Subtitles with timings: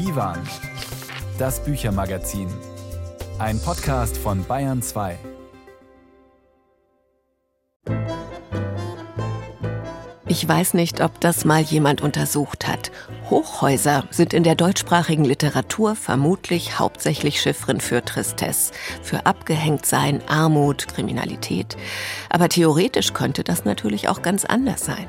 [0.00, 0.38] Divan,
[1.38, 2.48] das Büchermagazin.
[3.38, 5.18] Ein Podcast von Bayern 2.
[10.26, 12.90] Ich weiß nicht, ob das mal jemand untersucht hat.
[13.28, 18.72] Hochhäuser sind in der deutschsprachigen Literatur vermutlich hauptsächlich Chiffren für Tristesse,
[19.02, 21.76] für Abgehängtsein, Armut, Kriminalität.
[22.30, 25.08] Aber theoretisch könnte das natürlich auch ganz anders sein.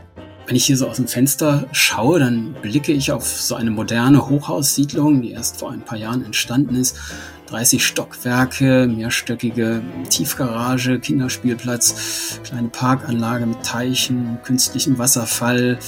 [0.52, 4.28] Wenn ich hier so aus dem Fenster schaue, dann blicke ich auf so eine moderne
[4.28, 6.98] Hochhaussiedlung, die erst vor ein paar Jahren entstanden ist.
[7.46, 15.80] 30 Stockwerke, mehrstöckige Tiefgarage, Kinderspielplatz, kleine Parkanlage mit Teichen, künstlichem Wasserfall,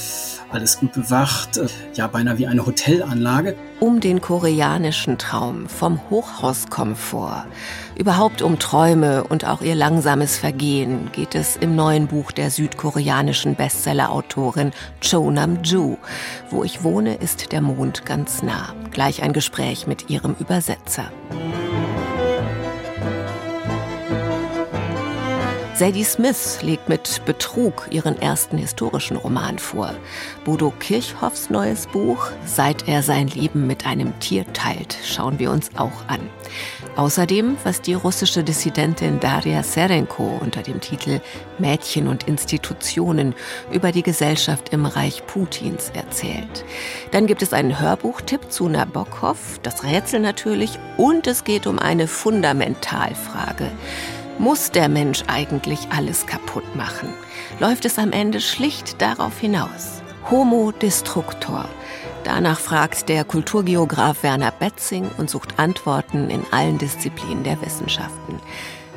[0.50, 3.56] alles gut bewacht, äh, ja beinahe wie eine Hotelanlage.
[3.80, 7.44] Um den koreanischen Traum vom Hochhauskomfort
[7.96, 13.54] Überhaupt um Träume und auch ihr langsames Vergehen geht es im neuen Buch der südkoreanischen
[13.54, 15.96] Bestsellerautorin Cho Nam-ju.
[16.50, 18.74] Wo ich wohne, ist der Mond ganz nah.
[18.90, 21.04] Gleich ein Gespräch mit ihrem Übersetzer.
[25.76, 29.92] Sadie Smith legt mit Betrug ihren ersten historischen Roman vor.
[30.44, 35.70] Bodo Kirchhoffs neues Buch, Seit er sein Leben mit einem Tier teilt, schauen wir uns
[35.76, 36.20] auch an.
[36.94, 41.20] Außerdem, was die russische Dissidentin Daria Serenko unter dem Titel
[41.58, 43.34] Mädchen und Institutionen
[43.72, 46.64] über die Gesellschaft im Reich Putins erzählt.
[47.10, 52.06] Dann gibt es einen Hörbuchtipp zu Nabokov, das Rätsel natürlich, und es geht um eine
[52.06, 53.72] Fundamentalfrage.
[54.38, 57.08] Muss der Mensch eigentlich alles kaputt machen?
[57.60, 60.02] Läuft es am Ende schlicht darauf hinaus?
[60.28, 61.68] Homo destructor.
[62.24, 68.40] Danach fragt der Kulturgeograf Werner Betzing und sucht Antworten in allen Disziplinen der Wissenschaften.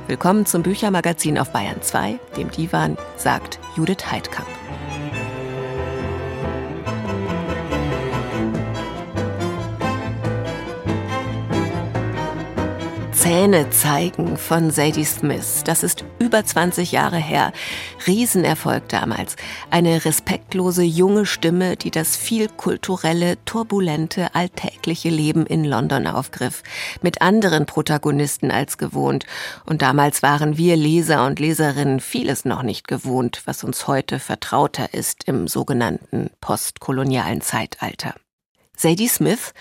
[0.07, 4.47] Willkommen zum Büchermagazin auf Bayern 2, dem Divan, sagt Judith Heidkamp.
[13.27, 15.61] Zähne zeigen von Sadie Smith.
[15.65, 17.51] Das ist über 20 Jahre her.
[18.07, 19.35] Riesenerfolg damals.
[19.69, 26.63] Eine respektlose junge Stimme, die das viel kulturelle, turbulente, alltägliche Leben in London aufgriff.
[27.01, 29.25] Mit anderen Protagonisten als gewohnt.
[29.65, 34.93] Und damals waren wir Leser und Leserinnen vieles noch nicht gewohnt, was uns heute vertrauter
[34.93, 38.15] ist im sogenannten postkolonialen Zeitalter.
[38.77, 39.53] Sadie Smith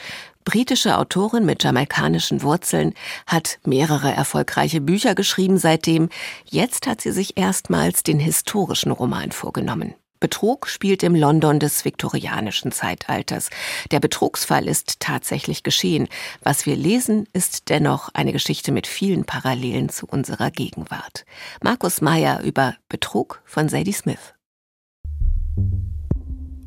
[0.46, 2.94] Britische Autorin mit jamaikanischen Wurzeln
[3.26, 6.08] hat mehrere erfolgreiche Bücher geschrieben seitdem.
[6.44, 9.96] Jetzt hat sie sich erstmals den historischen Roman vorgenommen.
[10.20, 13.50] Betrug spielt im London des viktorianischen Zeitalters.
[13.90, 16.06] Der Betrugsfall ist tatsächlich geschehen.
[16.42, 21.24] Was wir lesen, ist dennoch eine Geschichte mit vielen Parallelen zu unserer Gegenwart.
[21.60, 24.32] Markus Meyer über Betrug von Sadie Smith.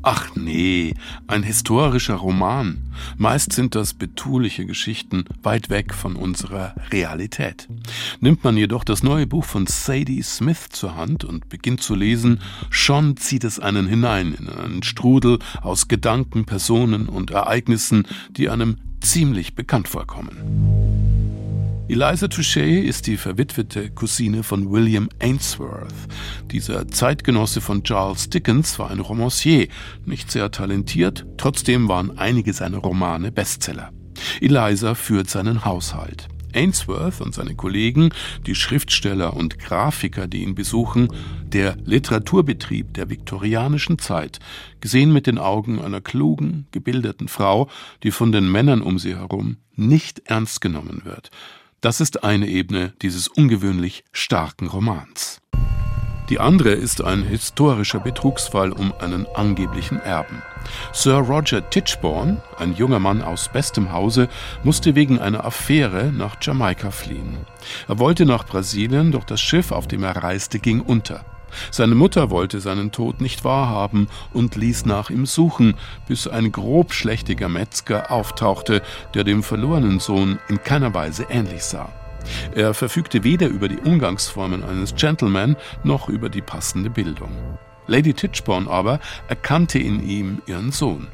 [0.02, 0.94] Ach nee,
[1.26, 2.78] ein historischer Roman.
[3.18, 7.68] Meist sind das betuliche Geschichten weit weg von unserer Realität.
[8.20, 12.40] Nimmt man jedoch das neue Buch von Sadie Smith zur Hand und beginnt zu lesen,
[12.70, 18.78] schon zieht es einen hinein in einen Strudel aus Gedanken, Personen und Ereignissen, die einem
[19.00, 20.69] ziemlich bekannt vorkommen.
[21.90, 25.92] Eliza Touche ist die verwitwete Cousine von William Ainsworth.
[26.52, 29.66] Dieser Zeitgenosse von Charles Dickens war ein Romancier,
[30.04, 33.90] nicht sehr talentiert, trotzdem waren einige seiner Romane Bestseller.
[34.40, 36.28] Eliza führt seinen Haushalt.
[36.54, 38.10] Ainsworth und seine Kollegen,
[38.46, 41.08] die Schriftsteller und Grafiker, die ihn besuchen,
[41.44, 44.38] der Literaturbetrieb der viktorianischen Zeit,
[44.80, 47.68] gesehen mit den Augen einer klugen, gebildeten Frau,
[48.04, 51.30] die von den Männern um sie herum nicht ernst genommen wird,
[51.80, 55.40] das ist eine Ebene dieses ungewöhnlich starken Romans.
[56.28, 60.42] Die andere ist ein historischer Betrugsfall um einen angeblichen Erben.
[60.92, 64.28] Sir Roger Tichborne, ein junger Mann aus bestem Hause,
[64.62, 67.38] musste wegen einer Affäre nach Jamaika fliehen.
[67.88, 71.24] Er wollte nach Brasilien, doch das Schiff, auf dem er reiste, ging unter.
[71.70, 75.74] Seine Mutter wollte seinen Tod nicht wahrhaben und ließ nach ihm suchen,
[76.08, 78.82] bis ein grobschlächtiger Metzger auftauchte,
[79.14, 81.90] der dem verlorenen Sohn in keiner Weise ähnlich sah.
[82.54, 87.30] Er verfügte weder über die Umgangsformen eines Gentleman noch über die passende Bildung.
[87.86, 91.08] Lady Titchborne aber erkannte in ihm ihren Sohn.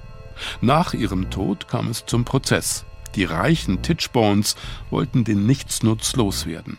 [0.61, 2.85] Nach ihrem Tod kam es zum Prozess.
[3.15, 4.57] Die reichen Titchbones
[4.91, 6.77] wollten den Nichtsnutz loswerden.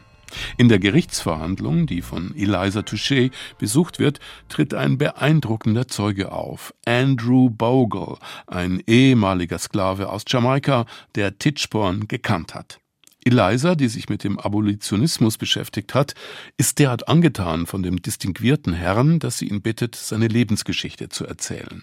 [0.57, 4.19] In der Gerichtsverhandlung, die von Eliza Touche besucht wird,
[4.49, 10.85] tritt ein beeindruckender Zeuge auf, Andrew Bogle, ein ehemaliger Sklave aus Jamaika,
[11.15, 12.79] der Titchborn gekannt hat.
[13.27, 16.13] Eliza, die sich mit dem Abolitionismus beschäftigt hat,
[16.55, 21.81] ist derart angetan von dem distinguierten Herrn, dass sie ihn bittet, seine Lebensgeschichte zu erzählen.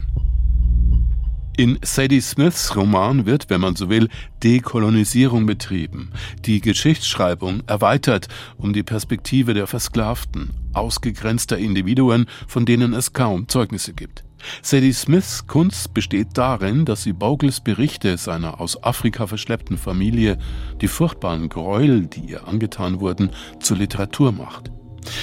[1.56, 4.09] In Sadie Smiths Roman wird, wenn man so will,
[4.43, 6.11] Dekolonisierung betrieben,
[6.45, 13.93] die Geschichtsschreibung erweitert um die Perspektive der Versklavten, ausgegrenzter Individuen, von denen es kaum Zeugnisse
[13.93, 14.25] gibt.
[14.62, 20.39] Sadie Smiths Kunst besteht darin, dass sie Bogles Berichte seiner aus Afrika verschleppten Familie,
[20.81, 23.31] die furchtbaren Gräuel, die ihr angetan wurden,
[23.61, 24.73] zur Literatur macht.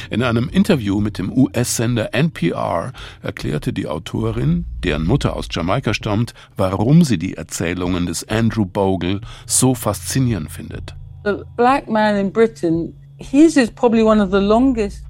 [0.09, 6.33] In einem Interview mit dem US-Sender NPR erklärte die Autorin, deren Mutter aus Jamaika stammt,
[6.57, 10.95] warum sie die Erzählungen des Andrew Bogle so faszinierend findet.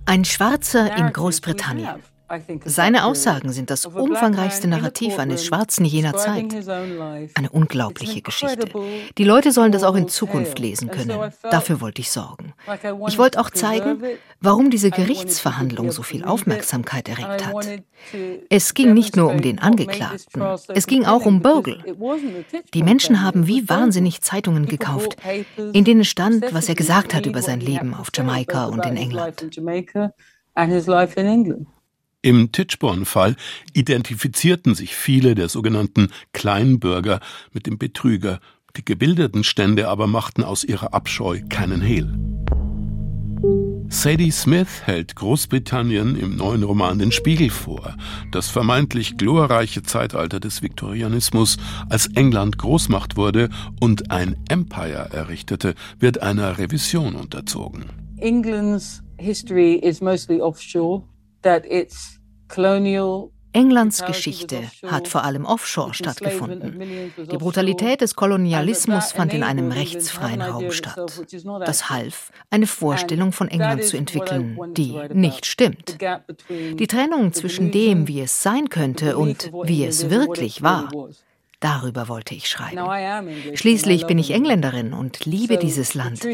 [0.05, 2.10] Ein Schwarzer in Großbritannien
[2.65, 6.53] seine Aussagen sind das umfangreichste Narrativ eines Schwarzen jener Zeit.
[7.35, 8.67] Eine unglaubliche Geschichte.
[9.17, 11.31] Die Leute sollen das auch in Zukunft lesen können.
[11.49, 12.53] Dafür wollte ich sorgen.
[13.07, 14.03] Ich wollte auch zeigen,
[14.39, 17.67] warum diese Gerichtsverhandlung so viel Aufmerksamkeit erregt hat.
[18.49, 21.83] Es ging nicht nur um den Angeklagten, es ging auch um Bogle.
[22.73, 25.17] Die Menschen haben wie wahnsinnig Zeitungen gekauft,
[25.73, 29.47] in denen stand, was er gesagt hat über sein Leben auf Jamaika und in England.
[32.23, 33.35] Im Titchborn-Fall
[33.73, 37.19] identifizierten sich viele der sogenannten Kleinbürger
[37.51, 38.39] mit dem Betrüger,
[38.77, 42.13] die gebildeten Stände aber machten aus ihrer Abscheu keinen Hehl.
[43.89, 47.97] Sadie Smith hält Großbritannien im neuen Roman den Spiegel vor.
[48.31, 51.57] Das vermeintlich glorreiche Zeitalter des Viktorianismus,
[51.89, 57.85] als England Großmacht wurde und ein Empire errichtete, wird einer Revision unterzogen.
[58.17, 61.03] England's history is mostly offshore.
[63.53, 67.11] Englands Geschichte hat vor allem offshore stattgefunden.
[67.29, 71.21] Die Brutalität des Kolonialismus fand in einem rechtsfreien Raum statt.
[71.65, 75.97] Das half, eine Vorstellung von England zu entwickeln, die nicht stimmt.
[76.49, 80.89] Die Trennung zwischen dem, wie es sein könnte und wie es wirklich war,
[81.61, 83.29] Darüber wollte ich schreiben.
[83.53, 86.27] Schließlich bin ich Engländerin und liebe dieses Land.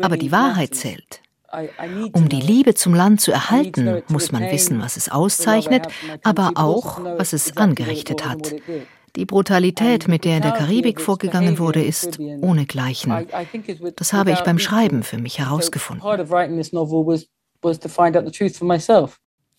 [0.00, 1.22] Aber die Wahrheit zählt.
[2.12, 5.86] Um die Liebe zum Land zu erhalten, muss man wissen, was es auszeichnet,
[6.22, 8.54] aber auch, was es angerichtet hat.
[9.16, 13.26] Die Brutalität, mit der in der Karibik vorgegangen wurde, ist ohnegleichen.
[13.96, 16.02] Das habe ich beim Schreiben für mich herausgefunden.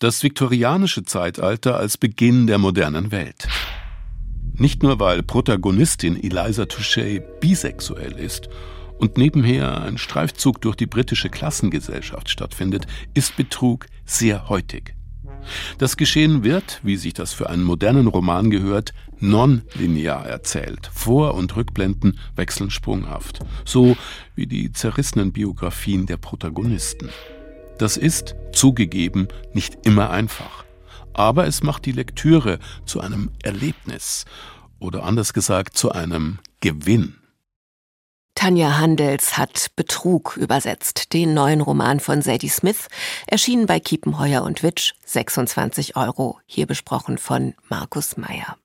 [0.00, 3.46] Das viktorianische Zeitalter als Beginn der modernen Welt.
[4.56, 8.48] Nicht nur, weil Protagonistin Eliza Touché bisexuell ist
[8.98, 14.94] und nebenher ein Streifzug durch die britische Klassengesellschaft stattfindet, ist Betrug sehr heutig.
[15.78, 20.90] Das Geschehen wird, wie sich das für einen modernen Roman gehört, nonlinear erzählt.
[20.92, 23.96] Vor- und Rückblenden wechseln sprunghaft, so
[24.34, 27.10] wie die zerrissenen Biografien der Protagonisten.
[27.78, 30.64] Das ist, zugegeben, nicht immer einfach.
[31.12, 34.24] Aber es macht die Lektüre zu einem Erlebnis
[34.78, 37.16] oder anders gesagt zu einem Gewinn.
[38.34, 42.88] Tanja Handels hat Betrug übersetzt, den neuen Roman von Sadie Smith,
[43.26, 48.56] erschienen bei Kiepenheuer und Witsch, 26 Euro, hier besprochen von Markus Meyer.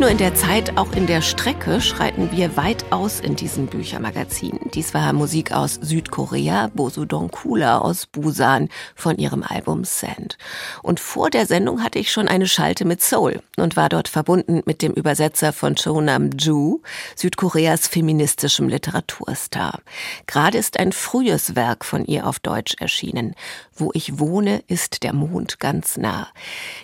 [0.00, 3.66] Nicht nur in der Zeit, auch in der Strecke schreiten wir weit aus in diesem
[3.66, 4.58] Büchermagazin.
[4.74, 10.38] Dies war Musik aus Südkorea, Bosudong Kula aus Busan von ihrem Album Sand.
[10.84, 14.62] Und vor der Sendung hatte ich schon eine Schalte mit Seoul und war dort verbunden
[14.66, 16.80] mit dem Übersetzer von Cho Nam-ju,
[17.16, 19.80] Südkoreas feministischem Literaturstar.
[20.26, 23.34] Gerade ist ein frühes Werk von ihr auf Deutsch erschienen.
[23.74, 26.28] Wo ich wohne, ist der Mond ganz nah.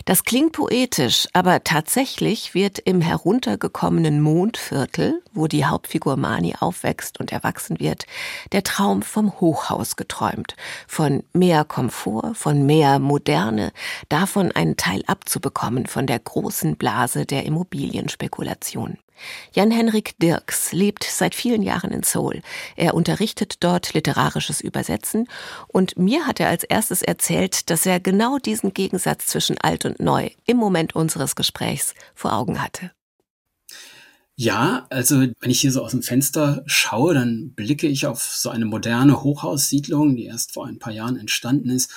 [0.03, 7.31] Das klingt poetisch, aber tatsächlich wird im heruntergekommenen Mondviertel, wo die Hauptfigur Mani aufwächst und
[7.31, 8.05] erwachsen wird,
[8.51, 10.55] der Traum vom Hochhaus geträumt,
[10.87, 13.71] von mehr Komfort, von mehr Moderne,
[14.09, 18.97] davon einen Teil abzubekommen von der großen Blase der Immobilienspekulation.
[19.53, 22.41] Jan-Henrik Dirks lebt seit vielen Jahren in Seoul.
[22.75, 25.27] Er unterrichtet dort literarisches Übersetzen
[25.67, 29.99] und mir hat er als erstes erzählt, dass er genau diesen Gegensatz zwischen alt und
[29.99, 32.91] neu im Moment unseres Gesprächs vor Augen hatte.
[34.39, 38.49] Ja, also wenn ich hier so aus dem Fenster schaue, dann blicke ich auf so
[38.51, 41.91] eine moderne Hochhaussiedlung, die erst vor ein paar Jahren entstanden ist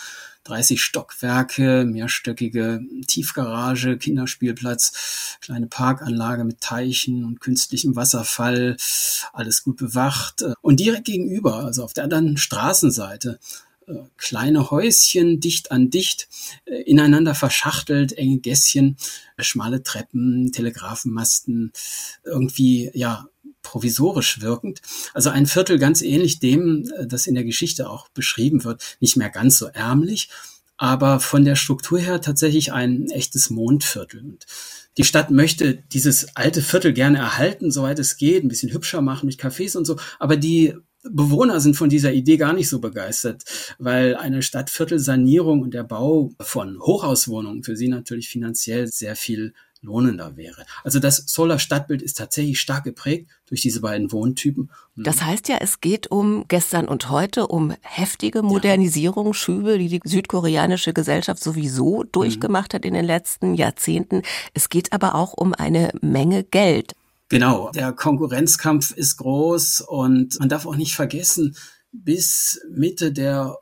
[0.45, 8.77] 30 Stockwerke, mehrstöckige Tiefgarage, Kinderspielplatz, kleine Parkanlage mit Teichen und künstlichem Wasserfall,
[9.33, 10.45] alles gut bewacht.
[10.63, 13.39] Und direkt gegenüber, also auf der anderen Straßenseite,
[14.17, 16.29] kleine Häuschen dicht an dicht,
[16.65, 18.97] äh, ineinander verschachtelt, enge Gässchen,
[19.39, 21.73] schmale Treppen, Telegrafenmasten,
[22.25, 23.27] irgendwie, ja,
[23.63, 24.81] provisorisch wirkend.
[25.13, 29.17] Also ein Viertel ganz ähnlich dem, äh, das in der Geschichte auch beschrieben wird, nicht
[29.17, 30.29] mehr ganz so ärmlich,
[30.77, 34.21] aber von der Struktur her tatsächlich ein echtes Mondviertel.
[34.21, 34.47] Und
[34.97, 39.27] die Stadt möchte dieses alte Viertel gerne erhalten, soweit es geht, ein bisschen hübscher machen
[39.27, 43.45] mit Cafés und so, aber die Bewohner sind von dieser Idee gar nicht so begeistert,
[43.79, 50.37] weil eine Stadtviertelsanierung und der Bau von Hochhauswohnungen für sie natürlich finanziell sehr viel lohnender
[50.37, 50.67] wäre.
[50.85, 54.71] Also das Solar Stadtbild ist tatsächlich stark geprägt durch diese beiden Wohntypen.
[54.97, 60.93] Das heißt ja, es geht um gestern und heute, um heftige Modernisierungsschübe, die die südkoreanische
[60.93, 64.23] Gesellschaft sowieso durchgemacht hat in den letzten Jahrzehnten.
[64.53, 66.93] Es geht aber auch um eine Menge Geld.
[67.31, 71.57] Genau, der Konkurrenzkampf ist groß und man darf auch nicht vergessen,
[71.93, 73.57] bis Mitte der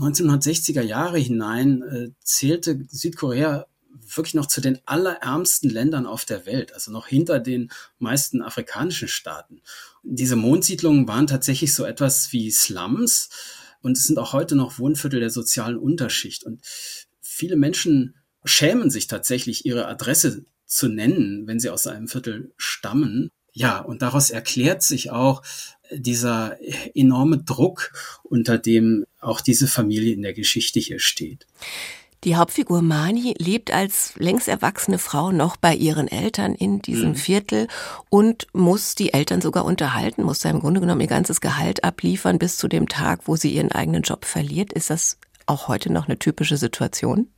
[0.00, 3.66] 1960er Jahre hinein äh, zählte Südkorea
[4.16, 9.06] wirklich noch zu den allerärmsten Ländern auf der Welt, also noch hinter den meisten afrikanischen
[9.06, 9.62] Staaten.
[10.02, 13.30] Diese Mondsiedlungen waren tatsächlich so etwas wie Slums
[13.82, 16.42] und es sind auch heute noch Wohnviertel der sozialen Unterschicht.
[16.42, 16.60] Und
[17.20, 23.30] viele Menschen schämen sich tatsächlich, ihre Adresse zu nennen, wenn sie aus einem Viertel stammen.
[23.52, 25.42] Ja, und daraus erklärt sich auch
[25.90, 26.56] dieser
[26.94, 31.46] enorme Druck, unter dem auch diese Familie in der Geschichte hier steht.
[32.24, 37.16] Die Hauptfigur Mani lebt als längst erwachsene Frau noch bei ihren Eltern in diesem mhm.
[37.16, 37.66] Viertel
[38.08, 42.38] und muss die Eltern sogar unterhalten, muss da im Grunde genommen ihr ganzes Gehalt abliefern
[42.38, 44.72] bis zu dem Tag, wo sie ihren eigenen Job verliert.
[44.72, 47.28] Ist das auch heute noch eine typische Situation?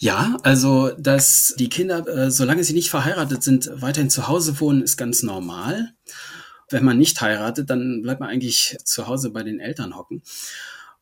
[0.00, 4.82] Ja, also dass die Kinder, äh, solange sie nicht verheiratet sind, weiterhin zu Hause wohnen,
[4.82, 5.92] ist ganz normal.
[6.70, 10.22] Wenn man nicht heiratet, dann bleibt man eigentlich zu Hause bei den Eltern hocken.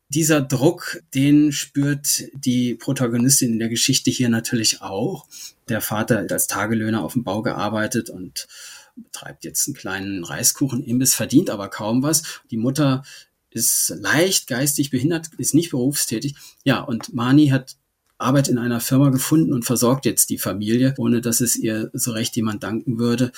[0.09, 5.27] Dieser Druck, den spürt die Protagonistin in der Geschichte hier natürlich auch.
[5.69, 8.47] Der Vater hat als Tagelöhner auf dem Bau gearbeitet und
[8.95, 12.41] betreibt jetzt einen kleinen Reiskuchen-Imbiss, verdient aber kaum was.
[12.49, 13.03] Die Mutter
[13.51, 16.35] ist leicht geistig behindert, ist nicht berufstätig.
[16.63, 17.75] Ja, und Mani hat
[18.17, 22.11] Arbeit in einer Firma gefunden und versorgt jetzt die Familie, ohne dass es ihr so
[22.11, 23.31] recht jemand danken würde.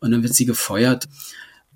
[0.00, 1.08] Und dann wird sie gefeuert.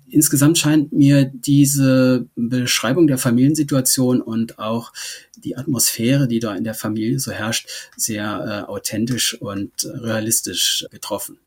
[0.09, 4.91] Insgesamt scheint mir diese Beschreibung der Familiensituation und auch
[5.37, 11.37] die Atmosphäre, die da in der Familie so herrscht, sehr äh, authentisch und realistisch getroffen.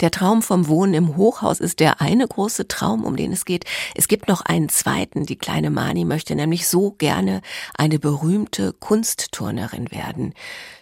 [0.00, 3.64] Der Traum vom Wohnen im Hochhaus ist der eine große Traum, um den es geht.
[3.94, 5.26] Es gibt noch einen zweiten.
[5.26, 7.42] Die kleine Mani möchte nämlich so gerne
[7.76, 10.34] eine berühmte Kunstturnerin werden.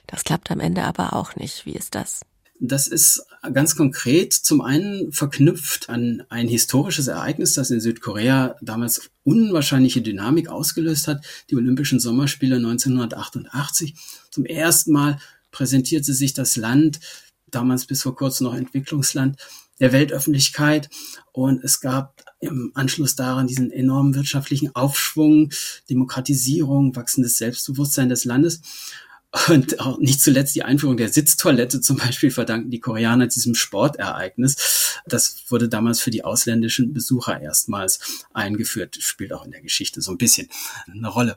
[0.07, 1.67] Das klappt am Ende aber auch nicht.
[1.67, 2.21] Wie ist das?
[2.61, 9.11] Das ist ganz konkret zum einen verknüpft an ein historisches Ereignis, das in Südkorea damals
[9.23, 13.95] unwahrscheinliche Dynamik ausgelöst hat, die Olympischen Sommerspiele 1988.
[14.31, 15.21] Zum ersten Mal
[15.53, 16.99] präsentierte sich das Land,
[17.51, 19.37] damals bis vor kurzem noch Entwicklungsland,
[19.81, 20.91] der Weltöffentlichkeit
[21.33, 25.51] und es gab im Anschluss daran diesen enormen wirtschaftlichen Aufschwung,
[25.89, 28.61] Demokratisierung, wachsendes Selbstbewusstsein des Landes.
[29.49, 35.01] Und auch nicht zuletzt die Einführung der Sitztoilette zum Beispiel verdanken die Koreaner diesem Sportereignis.
[35.07, 40.13] Das wurde damals für die ausländischen Besucher erstmals eingeführt, spielt auch in der Geschichte so
[40.13, 40.49] ein bisschen
[40.91, 41.37] eine Rolle.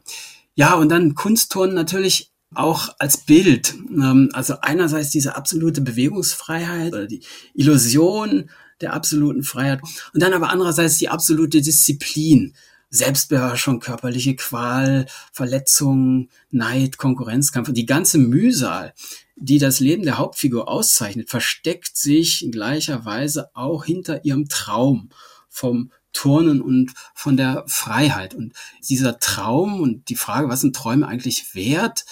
[0.55, 3.73] Ja, und dann Kunstturnen natürlich auch als Bild.
[3.89, 7.21] Ähm, also einerseits diese absolute Bewegungsfreiheit oder die
[7.53, 8.49] Illusion
[8.81, 9.81] der absoluten Freiheit
[10.13, 12.53] und dann aber andererseits die absolute Disziplin.
[12.93, 18.93] Selbstbeherrschung, körperliche Qual, Verletzungen, Neid, Konkurrenzkampf die ganze Mühsal,
[19.37, 25.09] die das Leben der Hauptfigur auszeichnet, versteckt sich in gleicher Weise auch hinter ihrem Traum
[25.47, 28.35] vom Turnen und von der Freiheit.
[28.35, 28.53] Und
[28.87, 32.05] dieser Traum und die Frage, was sind Träume eigentlich wert,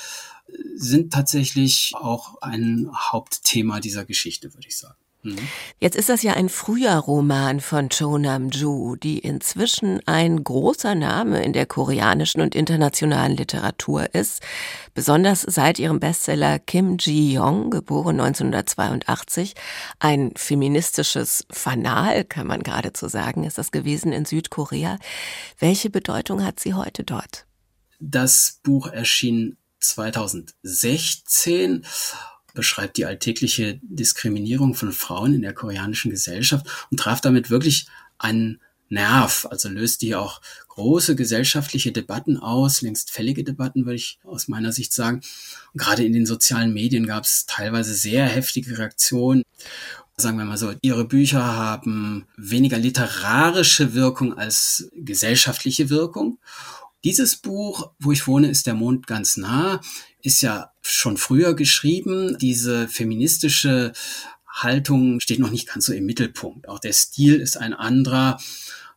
[0.75, 4.97] sind tatsächlich auch ein Hauptthema dieser Geschichte, würde ich sagen.
[5.21, 5.37] Mhm.
[5.79, 11.43] Jetzt ist das ja ein früher Roman von Cho Nam-ju, die inzwischen ein großer Name
[11.43, 14.41] in der koreanischen und internationalen Literatur ist,
[14.93, 19.55] besonders seit ihrem Bestseller Kim Ji-yong, geboren 1982,
[19.99, 24.97] ein feministisches Fanal, kann man geradezu sagen, ist das gewesen in Südkorea.
[25.57, 27.45] Welche Bedeutung hat sie heute dort?
[27.99, 31.86] Das Buch erschien 2016
[32.53, 38.59] beschreibt die alltägliche Diskriminierung von Frauen in der koreanischen Gesellschaft und traf damit wirklich einen
[38.89, 44.48] Nerv, also löst die auch große gesellschaftliche Debatten aus, längst fällige Debatten, würde ich aus
[44.48, 45.21] meiner Sicht sagen.
[45.74, 49.43] Und gerade in den sozialen Medien gab es teilweise sehr heftige Reaktionen.
[50.17, 56.39] Sagen wir mal so, ihre Bücher haben weniger literarische Wirkung als gesellschaftliche Wirkung.
[57.03, 59.79] Dieses Buch, wo ich wohne, ist der Mond ganz nah,
[60.21, 62.37] ist ja schon früher geschrieben.
[62.39, 63.93] Diese feministische
[64.45, 66.67] Haltung steht noch nicht ganz so im Mittelpunkt.
[66.67, 68.37] Auch der Stil ist ein anderer.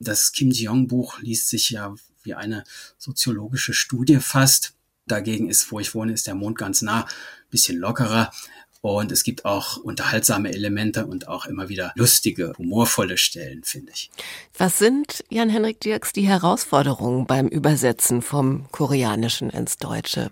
[0.01, 2.65] Das Kim Ji-Young-Buch liest sich ja wie eine
[2.99, 4.75] soziologische Studie fast.
[5.07, 7.07] Dagegen ist, wo ich wohne, ist der Mond ganz nah,
[7.51, 8.33] bisschen lockerer.
[8.83, 14.11] Und es gibt auch unterhaltsame Elemente und auch immer wieder lustige, humorvolle Stellen, finde ich.
[14.59, 20.31] Was sind, Jan-Henrik Dirks, die Herausforderungen beim Übersetzen vom Koreanischen ins Deutsche?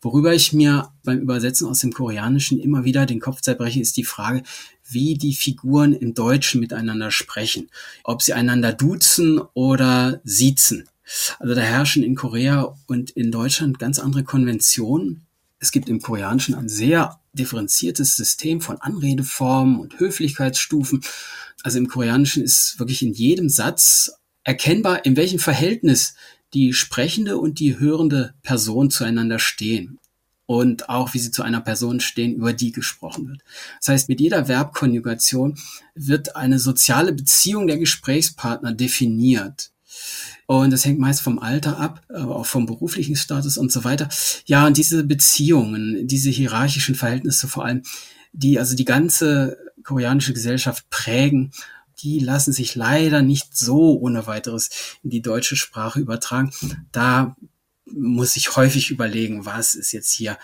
[0.00, 4.04] Worüber ich mir beim Übersetzen aus dem Koreanischen immer wieder den Kopf zerbreche, ist die
[4.04, 4.42] Frage,
[4.82, 7.70] wie die Figuren im Deutschen miteinander sprechen.
[8.02, 10.88] Ob sie einander duzen oder siezen.
[11.38, 15.24] Also da herrschen in Korea und in Deutschland ganz andere Konventionen.
[15.62, 21.04] Es gibt im Koreanischen ein sehr differenziertes System von Anredeformen und Höflichkeitsstufen.
[21.62, 24.10] Also im Koreanischen ist wirklich in jedem Satz
[24.42, 26.14] erkennbar, in welchem Verhältnis
[26.52, 30.00] die sprechende und die hörende Person zueinander stehen
[30.46, 33.42] und auch wie sie zu einer Person stehen, über die gesprochen wird.
[33.78, 35.56] Das heißt, mit jeder Verbkonjugation
[35.94, 39.71] wird eine soziale Beziehung der Gesprächspartner definiert.
[40.46, 44.08] Und das hängt meist vom Alter ab, aber auch vom beruflichen Status und so weiter.
[44.46, 47.82] Ja, und diese Beziehungen, diese hierarchischen Verhältnisse vor allem,
[48.32, 51.52] die also die ganze koreanische Gesellschaft prägen
[52.02, 54.70] die lassen sich leider nicht so ohne weiteres
[55.02, 56.50] in die deutsche Sprache übertragen.
[56.90, 57.36] Da
[57.92, 60.38] muss ich häufig überlegen, was ist jetzt hier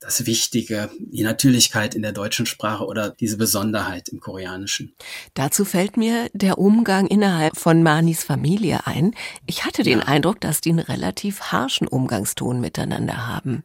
[0.00, 4.94] das Wichtige, die Natürlichkeit in der deutschen Sprache oder diese Besonderheit im Koreanischen.
[5.34, 9.14] Dazu fällt mir der Umgang innerhalb von Manis Familie ein.
[9.46, 10.06] Ich hatte den ja.
[10.06, 13.62] Eindruck, dass die einen relativ harschen Umgangston miteinander haben.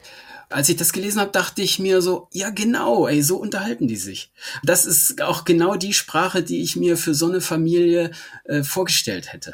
[0.50, 3.98] Als ich das gelesen habe, dachte ich mir so, ja genau, ey, so unterhalten die
[3.98, 4.32] sich.
[4.64, 8.12] Das ist auch genau die Sprache, die ich mir für so eine Familie
[8.46, 9.54] äh, vorgestellt hätte.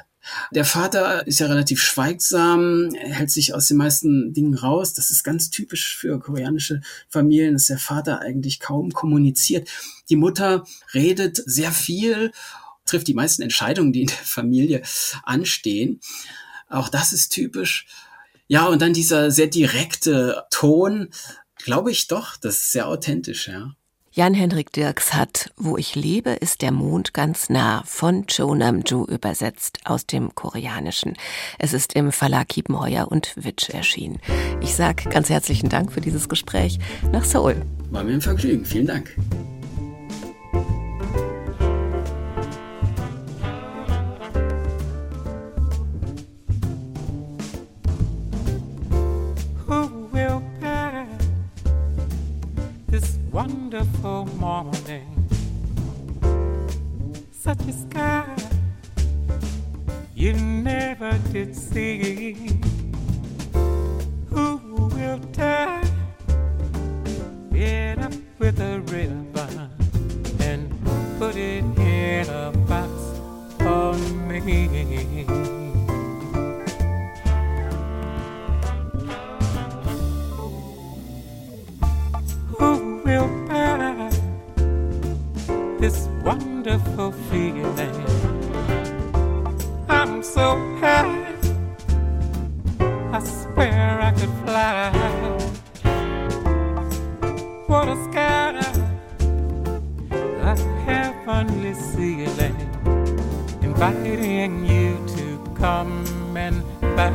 [0.52, 4.94] Der Vater ist ja relativ schweigsam, hält sich aus den meisten Dingen raus.
[4.94, 9.70] Das ist ganz typisch für koreanische Familien, dass der Vater eigentlich kaum kommuniziert.
[10.10, 12.32] Die Mutter redet sehr viel,
[12.86, 14.82] trifft die meisten Entscheidungen, die in der Familie
[15.24, 16.00] anstehen.
[16.70, 17.86] Auch das ist typisch.
[18.48, 21.10] Ja, und dann dieser sehr direkte Ton,
[21.58, 23.76] glaube ich doch, das ist sehr authentisch, ja.
[24.16, 29.80] Jan-Hendrik Dirks hat Wo ich lebe, ist der Mond ganz nah von Cho Nam-ju übersetzt
[29.86, 31.18] aus dem Koreanischen.
[31.58, 34.20] Es ist im Verlag Kiepenheuer und Witsch erschienen.
[34.62, 36.78] Ich sage ganz herzlichen Dank für dieses Gespräch
[37.12, 37.56] nach Seoul.
[37.90, 38.66] War mir ein Vergnügen.
[38.66, 39.16] Vielen Dank.
[53.32, 55.28] Wonderful morning.
[57.32, 58.36] Such a sky
[60.14, 62.60] you never did see.
[64.30, 64.58] Who
[64.96, 65.82] will tie
[67.52, 69.70] it up with a ribbon
[70.40, 70.70] and
[71.18, 72.92] put it in a box
[73.58, 73.96] for
[74.28, 75.13] me?
[87.30, 87.96] Feeling.
[89.90, 91.36] I'm so high,
[93.12, 94.92] I swear I could fly.
[97.68, 98.60] what a sky,
[100.52, 102.56] a heavenly ceiling,
[103.62, 106.64] inviting you to come and
[106.96, 107.10] by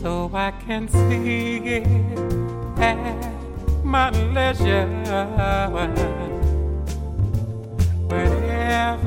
[0.00, 1.86] so I can see it
[2.78, 3.34] at
[3.84, 4.86] my leisure.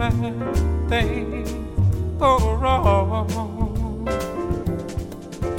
[0.02, 0.52] Whenever
[0.90, 1.52] things
[2.18, 4.08] go wrong,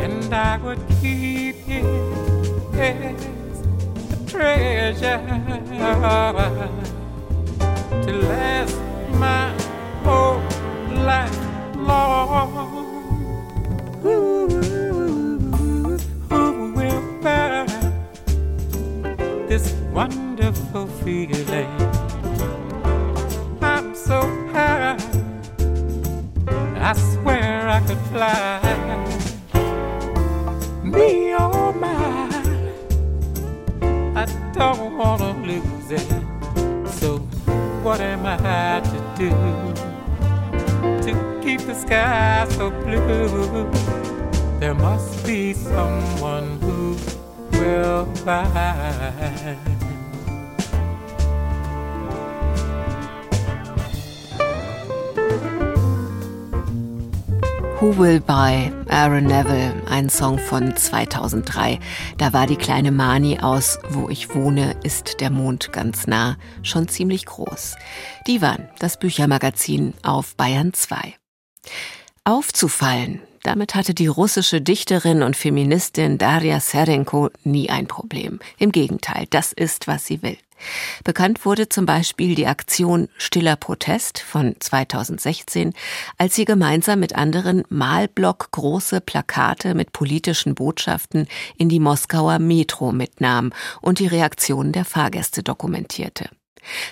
[0.01, 1.85] and I would keep it
[2.75, 3.61] as
[4.11, 5.23] a treasure
[8.03, 8.77] to last
[9.13, 9.55] my
[10.03, 10.43] whole
[11.05, 11.39] life
[11.77, 12.83] long.
[14.05, 14.33] Ooh.
[19.49, 22.02] this wonderful feeling.
[26.85, 28.61] I swear I could fly.
[30.83, 32.29] Me oh my,
[34.21, 36.09] I don't wanna lose it.
[36.99, 37.19] So
[37.85, 39.31] what am I to do
[41.05, 43.71] to keep the sky so blue?
[44.59, 46.97] There must be someone who
[47.53, 49.82] will find.
[57.83, 61.81] Who Will Buy, Aaron Neville, ein Song von 2003.
[62.17, 66.87] Da war die kleine Mani aus Wo ich wohne, ist der Mond ganz nah, schon
[66.87, 67.75] ziemlich groß.
[68.29, 71.15] Die waren das Büchermagazin auf Bayern 2.
[72.23, 78.39] Aufzufallen, damit hatte die russische Dichterin und Feministin Daria Serenko nie ein Problem.
[78.59, 80.39] Im Gegenteil, das ist, was sie will.
[81.05, 85.73] Bekannt wurde zum Beispiel die Aktion Stiller Protest von 2016,
[86.19, 92.93] als sie gemeinsam mit anderen Malblock große Plakate mit politischen Botschaften in die Moskauer Metro
[92.93, 96.29] mitnahm und die Reaktionen der Fahrgäste dokumentierte.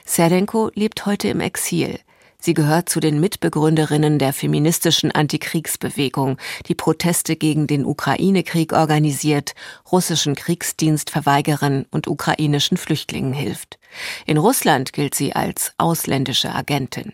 [0.04, 2.00] Serenko lebt heute im Exil.
[2.40, 9.54] Sie gehört zu den Mitbegründerinnen der feministischen Antikriegsbewegung, die Proteste gegen den Ukraine-Krieg organisiert,
[9.90, 13.78] russischen Kriegsdienstverweigerern und ukrainischen Flüchtlingen hilft.
[14.26, 17.12] In Russland gilt sie als ausländische Agentin.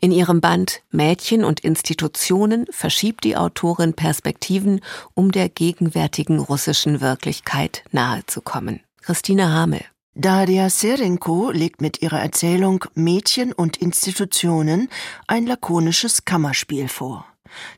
[0.00, 4.80] In ihrem Band Mädchen und Institutionen verschiebt die Autorin Perspektiven,
[5.14, 8.80] um der gegenwärtigen russischen Wirklichkeit nahezukommen.
[9.00, 9.84] Christine Hamel
[10.16, 14.88] Daria Serenko legt mit ihrer Erzählung Mädchen und Institutionen
[15.26, 17.26] ein lakonisches Kammerspiel vor.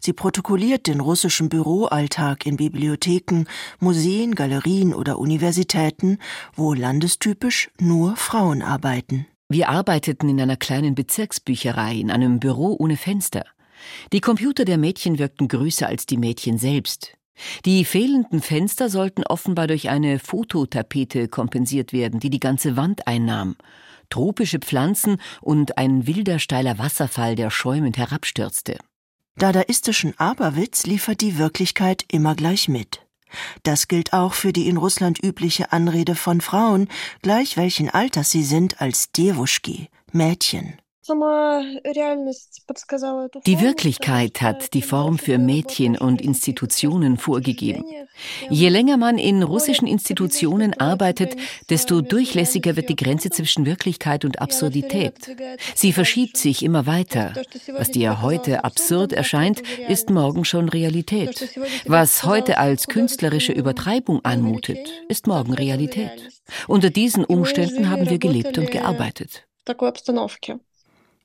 [0.00, 3.44] Sie protokolliert den russischen Büroalltag in Bibliotheken,
[3.80, 6.18] Museen, Galerien oder Universitäten,
[6.54, 9.26] wo landestypisch nur Frauen arbeiten.
[9.48, 13.46] Wir arbeiteten in einer kleinen Bezirksbücherei in einem Büro ohne Fenster.
[14.12, 17.16] Die Computer der Mädchen wirkten größer als die Mädchen selbst.
[17.64, 23.56] Die fehlenden Fenster sollten offenbar durch eine Fototapete kompensiert werden, die die ganze Wand einnahm.
[24.08, 28.78] Tropische Pflanzen und ein wilder steiler Wasserfall, der schäumend herabstürzte.
[29.36, 33.06] Dadaistischen Aberwitz liefert die Wirklichkeit immer gleich mit.
[33.64, 36.88] Das gilt auch für die in Russland übliche Anrede von Frauen,
[37.22, 40.78] gleich welchen Alters sie sind, als Devuschki, Mädchen.
[43.46, 47.84] Die Wirklichkeit hat die Form für Mädchen und Institutionen vorgegeben.
[48.50, 51.36] Je länger man in russischen Institutionen arbeitet,
[51.70, 55.14] desto durchlässiger wird die Grenze zwischen Wirklichkeit und Absurdität.
[55.74, 57.34] Sie verschiebt sich immer weiter.
[57.76, 61.56] Was dir heute absurd erscheint, ist morgen schon Realität.
[61.84, 66.30] Was heute als künstlerische Übertreibung anmutet, ist morgen Realität.
[66.66, 69.46] Unter diesen Umständen haben wir gelebt und gearbeitet.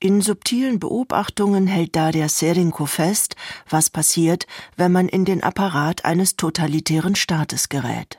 [0.02, 3.36] In subtilen Beobachtungen hält Daria Serinko fest,
[3.70, 8.18] was passiert, wenn man in den Apparat eines totalitären Staates gerät.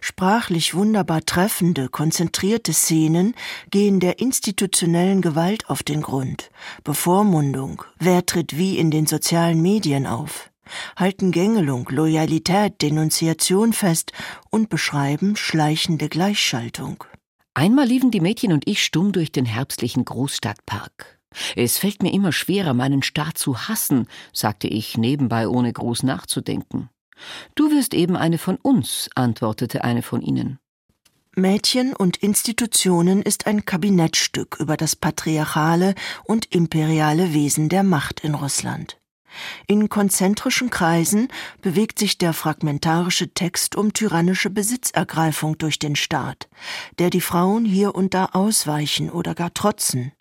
[0.00, 3.34] Sprachlich wunderbar treffende, konzentrierte Szenen
[3.70, 6.50] gehen der institutionellen Gewalt auf den Grund.
[6.84, 10.50] Bevormundung, wer tritt wie in den sozialen Medien auf,
[10.96, 14.14] halten Gängelung, Loyalität, Denunziation fest
[14.48, 17.04] und beschreiben schleichende Gleichschaltung.
[17.54, 21.18] Einmal liefen die Mädchen und ich stumm durch den herbstlichen Großstadtpark.
[21.56, 26.90] Es fällt mir immer schwerer, meinen Staat zu hassen, sagte ich nebenbei, ohne groß nachzudenken.
[27.54, 30.58] Du wirst eben eine von uns, antwortete eine von ihnen.
[31.36, 38.34] Mädchen und Institutionen ist ein Kabinettstück über das patriarchale und imperiale Wesen der Macht in
[38.34, 38.99] Russland.
[39.66, 41.28] In konzentrischen Kreisen
[41.62, 46.48] bewegt sich der fragmentarische Text um tyrannische Besitzergreifung durch den Staat,
[46.98, 50.12] der die Frauen hier und da ausweichen oder gar trotzen.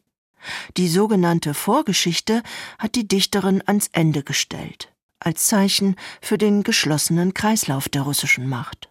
[0.78, 2.44] Die sogenannte Vorgeschichte
[2.78, 8.89] hat die Dichterin ans Ende gestellt, als Zeichen für den geschlossenen Kreislauf der russischen Macht.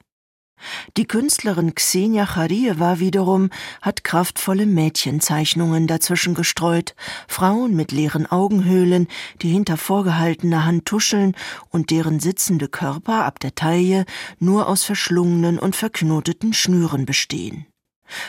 [0.96, 3.50] Die Künstlerin Xenia Chariewa wiederum
[3.82, 6.94] hat kraftvolle Mädchenzeichnungen dazwischen gestreut,
[7.26, 9.08] Frauen mit leeren Augenhöhlen,
[9.42, 11.34] die hinter vorgehaltener Hand tuscheln
[11.70, 14.04] und deren sitzende Körper ab der Taille
[14.38, 17.66] nur aus verschlungenen und verknoteten Schnüren bestehen.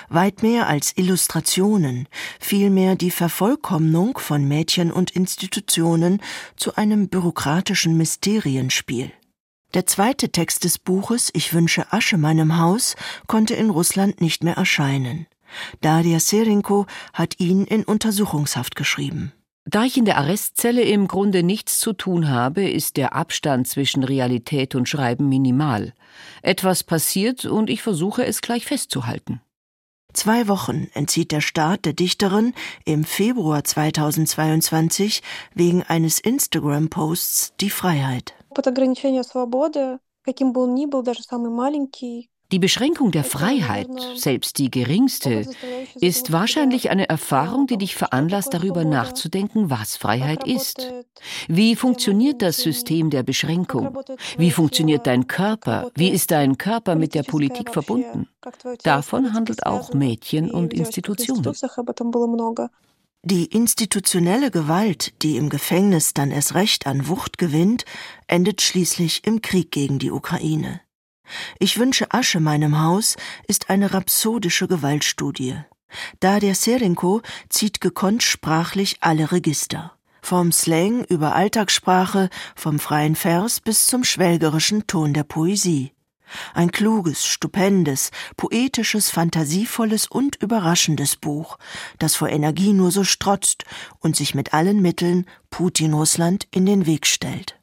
[0.10, 2.08] Weit mehr als Illustrationen,
[2.40, 6.22] vielmehr die Vervollkommnung von Mädchen und Institutionen
[6.58, 9.12] zu einem bürokratischen Mysterienspiel.
[9.76, 12.96] Der zweite Text des Buches Ich wünsche Asche meinem Haus
[13.28, 15.28] konnte in Russland nicht mehr erscheinen.
[15.82, 19.32] Daria Serenko hat ihn in Untersuchungshaft geschrieben.
[19.66, 24.04] Da ich in der Arrestzelle im Grunde nichts zu tun habe, ist der Abstand zwischen
[24.04, 25.94] Realität und Schreiben minimal.
[26.42, 29.42] Etwas passiert und ich versuche es gleich festzuhalten.
[30.14, 35.22] Zwei Wochen entzieht der Staat der Dichterin im Februar 2022
[35.54, 38.34] wegen eines Instagram-Posts die Freiheit.
[42.52, 45.46] Die Beschränkung der Freiheit, selbst die geringste,
[46.02, 50.92] ist wahrscheinlich eine Erfahrung, die dich veranlasst, darüber nachzudenken, was Freiheit ist.
[51.48, 53.96] Wie funktioniert das System der Beschränkung?
[54.38, 55.92] Wie funktioniert dein Körper?
[55.94, 58.28] Wie ist dein Körper mit der Politik verbunden?
[58.82, 61.54] Davon handelt auch Mädchen und Institutionen.
[63.24, 67.84] Die institutionelle Gewalt, die im Gefängnis dann erst recht an Wucht gewinnt,
[68.28, 70.80] endet schließlich im Krieg gegen die Ukraine.
[71.60, 75.58] Ich wünsche Asche meinem Haus ist eine rhapsodische Gewaltstudie.
[76.22, 79.98] Da der Serenko zieht gekonnt sprachlich alle Register.
[80.22, 85.92] Vom Slang über Alltagssprache, vom freien Vers bis zum schwelgerischen Ton der Poesie.
[86.54, 91.58] Ein kluges, stupendes, poetisches, fantasievolles und überraschendes Buch,
[91.98, 93.66] das vor Energie nur so strotzt
[94.00, 97.60] und sich mit allen Mitteln Putin-Russland in den Weg stellt.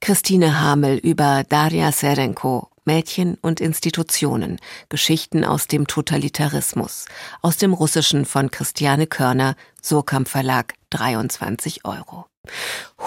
[0.00, 7.06] Christine Hamel über Daria Serenko, Mädchen und Institutionen, Geschichten aus dem Totalitarismus,
[7.40, 12.26] aus dem Russischen von Christiane Körner, Surkamp Verlag, 23 Euro.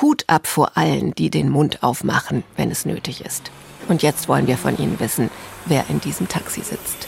[0.01, 3.51] Hut ab vor allen, die den Mund aufmachen, wenn es nötig ist.
[3.87, 5.29] Und jetzt wollen wir von Ihnen wissen,
[5.65, 7.07] wer in diesem Taxi sitzt.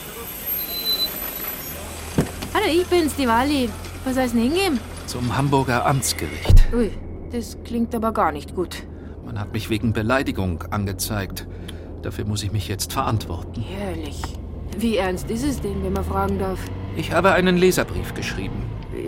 [2.53, 3.69] Hallo, ich bin's, die Wally.
[4.05, 4.79] Was soll es denn hingehen?
[5.05, 6.67] Zum Hamburger Amtsgericht.
[6.73, 6.91] Ui,
[7.31, 8.83] das klingt aber gar nicht gut.
[9.25, 11.47] Man hat mich wegen Beleidigung angezeigt.
[12.01, 13.63] Dafür muss ich mich jetzt verantworten.
[13.79, 14.21] Ehrlich.
[14.77, 16.59] Wie ernst ist es denn, wenn man fragen darf?
[16.95, 18.63] Ich habe einen Leserbrief geschrieben.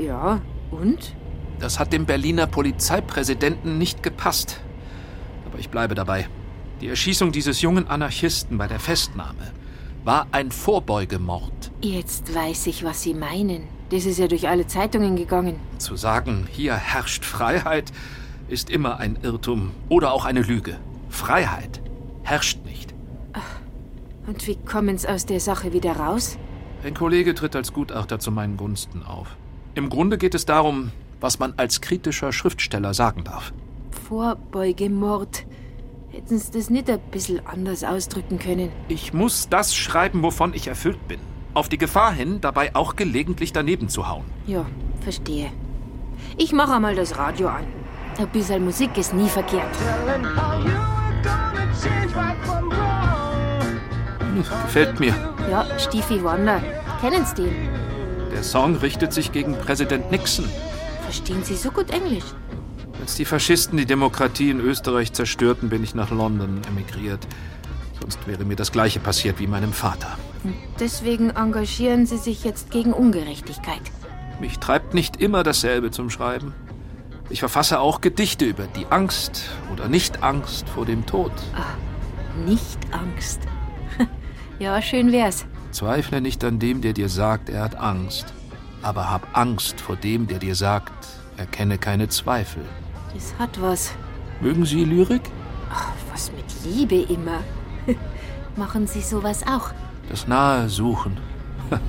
[0.06, 1.16] Ja, und?
[1.60, 4.60] Das hat dem Berliner Polizeipräsidenten nicht gepasst.
[5.46, 6.28] Aber ich bleibe dabei.
[6.82, 9.52] Die Erschießung dieses jungen Anarchisten bei der Festnahme
[10.04, 11.72] war ein Vorbeugemord.
[11.82, 13.68] Jetzt weiß ich, was Sie meinen.
[13.92, 15.60] Das ist ja durch alle Zeitungen gegangen.
[15.78, 17.92] Zu sagen, hier herrscht Freiheit,
[18.48, 20.80] ist immer ein Irrtum oder auch eine Lüge.
[21.10, 21.82] Freiheit
[22.24, 22.96] herrscht nicht.
[24.26, 26.40] Und wie kommen Sie aus der Sache wieder raus?
[26.84, 29.38] Ein Kollege tritt als Gutachter zu meinen Gunsten auf.
[29.76, 33.54] Im Grunde geht es darum, was man als kritischer Schriftsteller sagen darf.
[34.08, 35.46] Vorbeugemord.
[36.12, 38.70] Hätten Sie das nicht ein bisschen anders ausdrücken können?
[38.90, 41.22] Ich muss das schreiben, wovon ich erfüllt bin.
[41.54, 44.26] Auf die Gefahr hin, dabei auch gelegentlich daneben zu hauen.
[44.46, 44.66] Ja,
[45.00, 45.52] verstehe.
[46.38, 47.64] Ich mache einmal das Radio an.
[48.18, 49.74] Ein bisschen Musik ist nie verkehrt.
[54.66, 55.16] Gefällt mir.
[55.50, 56.62] Ja, Stevie Wonder.
[57.00, 57.56] Kennen Sie den?
[58.34, 60.50] Der Song richtet sich gegen Präsident Nixon.
[61.04, 62.26] Verstehen Sie so gut Englisch?
[63.02, 67.20] Als die Faschisten die Demokratie in Österreich zerstörten, bin ich nach London emigriert.
[68.00, 70.20] Sonst wäre mir das Gleiche passiert wie meinem Vater.
[70.44, 73.82] Und deswegen engagieren Sie sich jetzt gegen Ungerechtigkeit.
[74.40, 76.54] Mich treibt nicht immer dasselbe zum Schreiben.
[77.30, 81.32] Ich verfasse auch Gedichte über die Angst oder Nicht-Angst vor dem Tod.
[81.56, 81.76] Ah,
[82.46, 83.42] nicht Angst.
[84.60, 85.46] ja, schön wär's.
[85.72, 88.34] Zweifle nicht an dem, der dir sagt, er hat Angst.
[88.84, 92.64] Aber hab Angst vor dem, der dir sagt, er kenne keine Zweifel.
[93.14, 93.94] Das hat was.
[94.40, 95.22] Mögen Sie Lyrik?
[95.72, 97.42] Ach, was mit Liebe immer.
[98.56, 99.72] Machen Sie sowas auch?
[100.10, 101.18] Das Nahe suchen.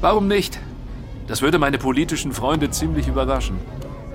[0.00, 0.58] Warum nicht?
[1.26, 3.58] Das würde meine politischen Freunde ziemlich überraschen.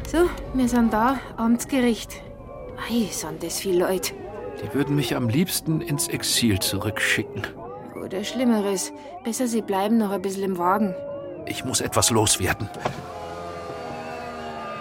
[0.08, 2.22] So, wir sind da, Amtsgericht.
[2.90, 4.14] Ei, sind das viele Leute.
[4.62, 7.44] Die würden mich am liebsten ins Exil zurückschicken.
[8.02, 8.92] Oder Schlimmeres.
[9.24, 10.94] Besser, Sie bleiben noch ein bisschen im Wagen.
[11.48, 12.70] Ich muss etwas loswerden.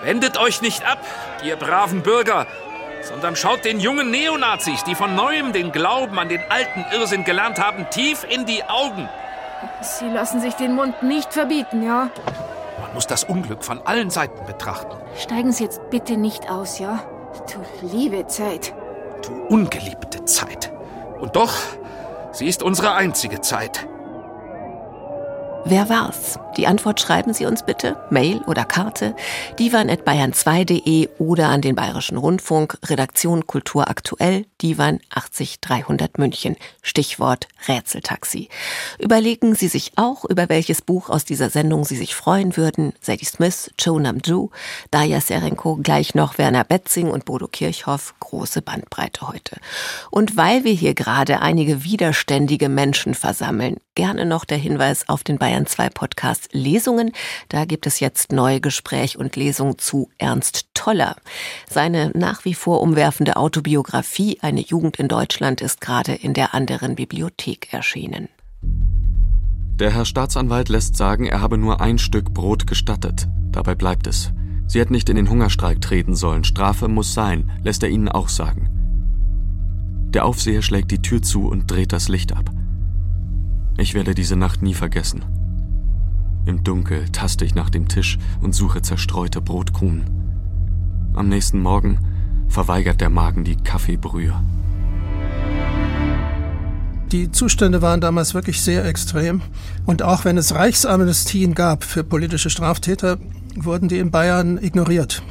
[0.05, 0.99] Wendet euch nicht ab,
[1.43, 2.47] ihr braven Bürger,
[3.03, 7.59] sondern schaut den jungen Neonazis, die von neuem den Glauben an den alten Irrsinn gelernt
[7.59, 9.09] haben, tief in die Augen.
[9.81, 12.11] Sie lassen sich den Mund nicht verbieten, ja?
[12.83, 14.95] Man muss das Unglück von allen Seiten betrachten.
[15.17, 17.03] Steigen Sie jetzt bitte nicht aus, ja?
[17.51, 18.75] Du liebe Zeit.
[19.27, 20.71] Du ungeliebte Zeit.
[21.19, 21.55] Und doch
[22.33, 23.87] Sie ist unsere einzige Zeit.
[25.67, 26.39] Wer war's?
[26.59, 29.17] Die Antwort schreiben Sie uns bitte, Mail oder Karte,
[29.59, 36.57] divan.bayern2.de oder an den Bayerischen Rundfunk, Redaktion Kultur aktuell, Divan 80300 München.
[36.83, 38.49] Stichwort Rätseltaxi.
[38.99, 42.93] Überlegen Sie sich auch, über welches Buch aus dieser Sendung Sie sich freuen würden.
[43.01, 44.51] Sadie Smith, Cho Nam-ju,
[44.91, 48.15] Daya Serenko, gleich noch Werner Betzing und Bodo Kirchhoff.
[48.21, 49.57] Große Bandbreite heute.
[50.11, 55.39] Und weil wir hier gerade einige widerständige Menschen versammeln, gerne noch der Hinweis auf den
[55.39, 57.13] Bayern 2 Podcast Lesungen.
[57.49, 61.17] Da gibt es jetzt neue Gespräch und Lesung zu Ernst Toller.
[61.71, 66.97] Seine nach wie vor umwerfende Autobiografie Eine Jugend in Deutschland ist gerade in der anderen
[66.97, 68.29] Bibliothek erschienen.
[69.77, 73.29] Der Herr Staatsanwalt lässt sagen, er habe nur ein Stück Brot gestattet.
[73.51, 74.33] Dabei bleibt es.
[74.67, 76.45] Sie hätten nicht in den Hungerstreik treten sollen.
[76.45, 78.71] Strafe muss sein, lässt er ihnen auch sagen.
[80.15, 82.51] Der Aufseher schlägt die Tür zu und dreht das Licht ab.
[83.77, 85.25] Ich werde diese Nacht nie vergessen.
[86.47, 90.05] Im Dunkel taste ich nach dem Tisch und suche zerstreute Brotkrumen.
[91.15, 91.99] Am nächsten Morgen
[92.49, 94.35] verweigert der Magen die Kaffeebrühe.
[97.13, 99.41] Die Zustände waren damals wirklich sehr extrem.
[99.87, 103.19] Und auch wenn es Reichsamnestien gab für politische Straftäter,
[103.57, 105.23] wurden die in Bayern ignoriert.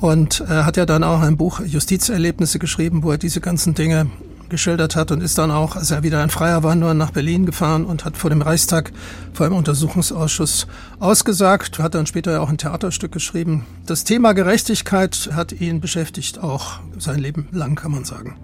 [0.00, 4.10] Und er hat ja dann auch ein Buch Justizerlebnisse geschrieben, wo er diese ganzen Dinge
[4.48, 7.46] geschildert hat und ist dann auch, als er wieder ein Freier war, nur nach Berlin
[7.46, 8.92] gefahren und hat vor dem Reichstag
[9.32, 10.66] vor einem Untersuchungsausschuss
[10.98, 13.66] ausgesagt, hat dann später auch ein Theaterstück geschrieben.
[13.86, 18.36] Das Thema Gerechtigkeit hat ihn beschäftigt, auch sein Leben lang, kann man sagen.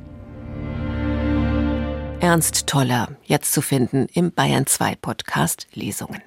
[2.20, 6.22] Ernst Toller, jetzt zu finden im Bayern 2 Podcast Lesungen.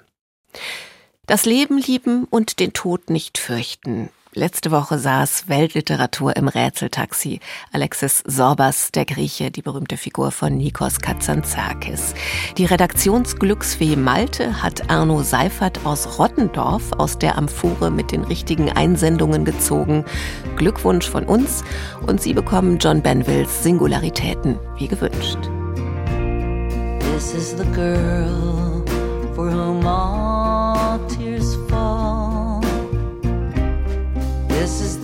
[1.26, 4.10] Das Leben lieben und den Tod nicht fürchten.
[4.38, 7.40] Letzte Woche saß Weltliteratur im Rätseltaxi.
[7.72, 12.14] Alexis Sorbas, der Grieche, die berühmte Figur von Nikos Kazantzakis.
[12.58, 19.46] Die Redaktionsglücksfee Malte hat Arno Seifert aus Rottendorf aus der Amphore mit den richtigen Einsendungen
[19.46, 20.04] gezogen.
[20.58, 21.64] Glückwunsch von uns
[22.06, 25.38] und Sie bekommen John Benvilles Singularitäten wie gewünscht.
[27.00, 28.84] This is the girl
[29.34, 30.45] for whom all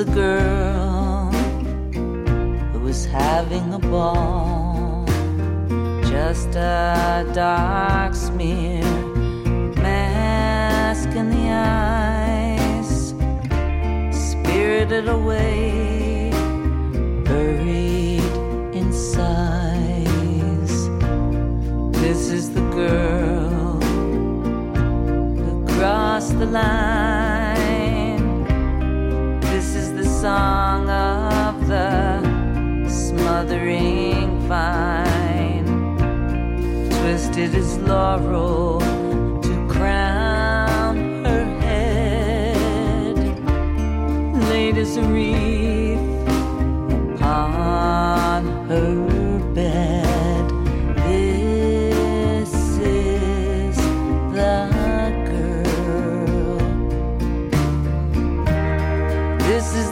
[0.04, 1.32] the girl
[2.72, 5.06] who was having a ball.
[6.04, 8.84] Just a dark smear,
[9.76, 13.14] mask in the eyes,
[14.12, 16.32] spirited away,
[17.24, 18.34] buried
[18.74, 20.74] in sighs.
[22.02, 23.80] This is the girl
[25.44, 27.21] who crossed the line.
[30.22, 32.22] Song of the
[32.88, 35.66] smothering vine.
[36.92, 38.80] Twisted as laurel
[39.42, 43.18] to crown her head.
[44.50, 45.81] Laid a wreath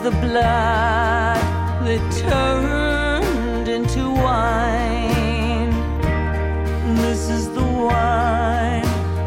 [0.09, 1.37] the blood
[1.85, 5.69] that turned into wine.
[6.95, 8.85] This is the wine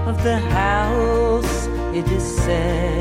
[0.08, 2.91] of the house, it is said.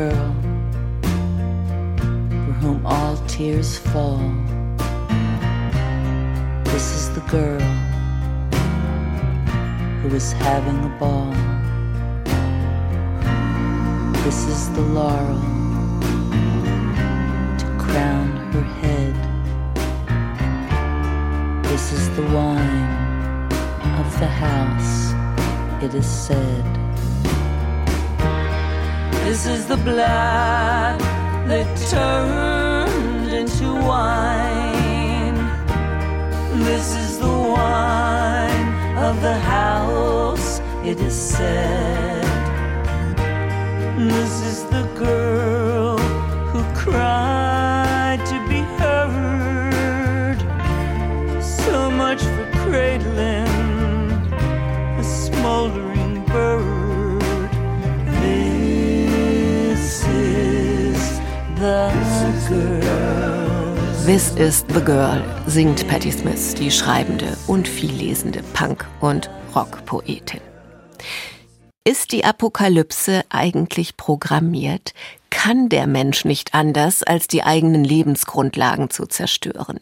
[0.00, 0.34] Girl
[2.44, 4.26] for whom all tears fall.
[6.64, 7.68] This is the girl
[10.00, 11.32] who is having a ball.
[14.24, 15.44] This is the laurel
[17.60, 19.14] to crown her head.
[21.70, 22.88] This is the wine
[24.00, 25.12] of the house,
[25.84, 26.83] it is said.
[29.24, 31.00] This is the blood
[31.48, 35.36] that turned into wine.
[36.62, 38.68] This is the wine
[38.98, 42.22] of the house, it is said.
[43.96, 45.23] This is the girl
[64.04, 70.42] This is the Girl singt Patti Smith, die schreibende und viellesende Punk- und Rockpoetin.
[71.84, 74.92] Ist die Apokalypse eigentlich programmiert?
[75.30, 79.80] Kann der Mensch nicht anders, als die eigenen Lebensgrundlagen zu zerstören?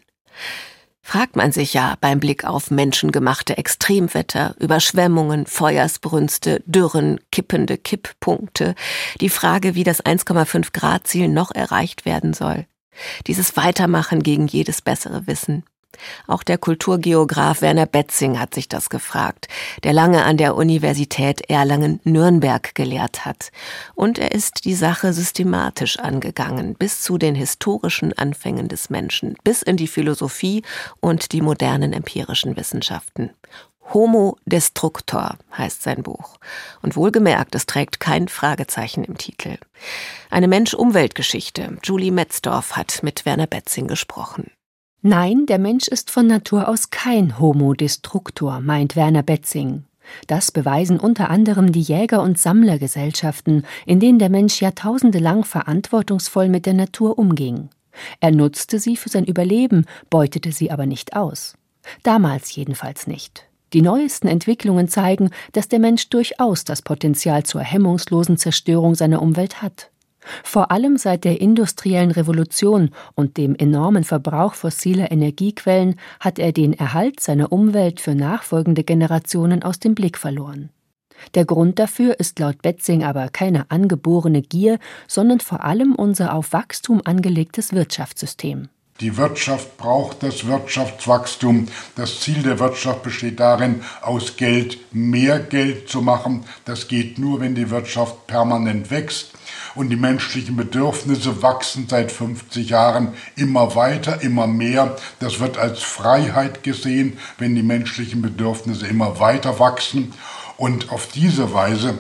[1.05, 8.75] Fragt man sich ja beim Blick auf menschengemachte Extremwetter, Überschwemmungen, Feuersbrünste, Dürren, kippende Kipppunkte,
[9.21, 12.67] die Frage, wie das 1,5 Grad Ziel noch erreicht werden soll.
[13.27, 15.65] Dieses Weitermachen gegen jedes bessere Wissen.
[16.27, 19.49] Auch der Kulturgeograf Werner Betzing hat sich das gefragt,
[19.85, 23.53] der lange an der Universität Erlangen-Nürnberg gelehrt hat.
[23.95, 29.63] Und er ist die Sache systematisch angegangen, bis zu den historischen Anfängen des Menschen, bis
[29.63, 30.63] in die Philosophie
[31.01, 33.31] und die modernen empirischen Wissenschaften.
[33.93, 36.39] Homo Destructor heißt sein Buch.
[36.81, 39.59] Und wohlgemerkt, es trägt kein Fragezeichen im Titel.
[40.31, 41.77] Eine Mensch-Umwelt-Geschichte.
[41.83, 44.51] Julie Metzdorf hat mit Werner Betzing gesprochen.
[45.05, 49.83] Nein, der Mensch ist von Natur aus kein Homo Destructor, meint Werner Betzing.
[50.29, 56.67] Das beweisen unter anderem die Jäger- und Sammlergesellschaften, in denen der Mensch jahrtausendelang verantwortungsvoll mit
[56.67, 57.71] der Natur umging.
[58.21, 61.57] Er nutzte sie für sein Überleben, beutete sie aber nicht aus.
[62.05, 63.47] Damals jedenfalls nicht.
[63.73, 69.63] Die neuesten Entwicklungen zeigen, dass der Mensch durchaus das Potenzial zur hemmungslosen Zerstörung seiner Umwelt
[69.63, 69.92] hat.
[70.45, 76.73] Vor allem seit der industriellen Revolution und dem enormen Verbrauch fossiler Energiequellen hat er den
[76.73, 80.71] Erhalt seiner Umwelt für nachfolgende Generationen aus dem Blick verloren.
[81.35, 86.53] Der Grund dafür ist laut Betzing aber keine angeborene Gier, sondern vor allem unser auf
[86.53, 88.69] Wachstum angelegtes Wirtschaftssystem.
[89.01, 91.67] Die Wirtschaft braucht das Wirtschaftswachstum.
[91.97, 96.45] Das Ziel der Wirtschaft besteht darin, aus Geld mehr Geld zu machen.
[96.65, 99.33] Das geht nur, wenn die Wirtschaft permanent wächst
[99.75, 104.97] und die menschlichen Bedürfnisse wachsen seit 50 Jahren immer weiter, immer mehr.
[105.19, 110.13] Das wird als Freiheit gesehen, wenn die menschlichen Bedürfnisse immer weiter wachsen.
[110.57, 111.99] Und auf diese Weise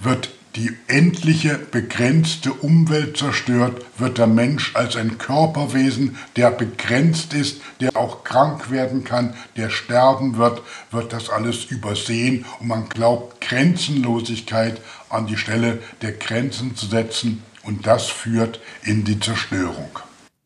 [0.00, 7.62] wird die endliche, begrenzte Umwelt zerstört, wird der Mensch als ein Körperwesen, der begrenzt ist,
[7.80, 13.40] der auch krank werden kann, der sterben wird, wird das alles übersehen und man glaubt
[13.40, 19.90] Grenzenlosigkeit an die Stelle der Grenzen zu setzen und das führt in die Zerstörung.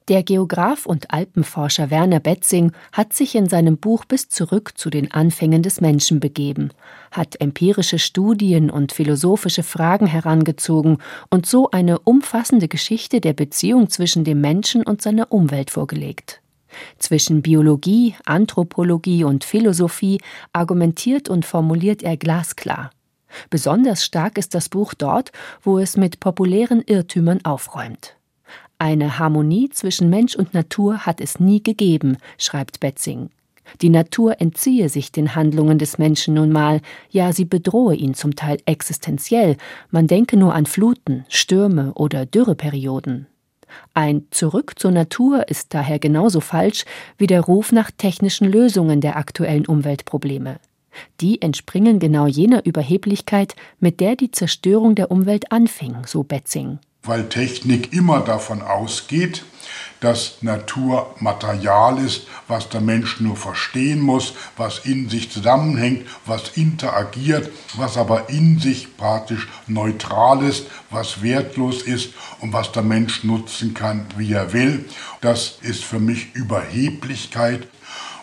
[0.08, 5.10] Der Geograf und Alpenforscher Werner Betzing hat sich in seinem Buch bis zurück zu den
[5.10, 6.70] Anfängen des Menschen begeben,
[7.10, 10.98] hat empirische Studien und philosophische Fragen herangezogen
[11.28, 16.40] und so eine umfassende Geschichte der Beziehung zwischen dem Menschen und seiner Umwelt vorgelegt.
[16.98, 20.20] Zwischen Biologie, Anthropologie und Philosophie
[20.52, 22.90] argumentiert und formuliert er glasklar.
[23.50, 25.32] Besonders stark ist das Buch dort,
[25.62, 28.16] wo es mit populären Irrtümern aufräumt.
[28.78, 33.30] Eine Harmonie zwischen Mensch und Natur hat es nie gegeben, schreibt Betzing.
[33.80, 38.36] Die Natur entziehe sich den Handlungen des Menschen nun mal, ja, sie bedrohe ihn zum
[38.36, 39.56] Teil existenziell.
[39.90, 43.26] Man denke nur an Fluten, Stürme oder Dürreperioden.
[43.94, 46.84] Ein Zurück zur Natur ist daher genauso falsch
[47.16, 50.60] wie der Ruf nach technischen Lösungen der aktuellen Umweltprobleme.
[51.20, 57.28] Die entspringen genau jener Überheblichkeit, mit der die Zerstörung der Umwelt anfing, so Betzing weil
[57.28, 59.44] Technik immer davon ausgeht,
[60.00, 66.56] dass Natur Material ist, was der Mensch nur verstehen muss, was in sich zusammenhängt, was
[66.56, 73.24] interagiert, was aber in sich praktisch neutral ist, was wertlos ist und was der Mensch
[73.24, 74.84] nutzen kann, wie er will.
[75.20, 77.66] Das ist für mich Überheblichkeit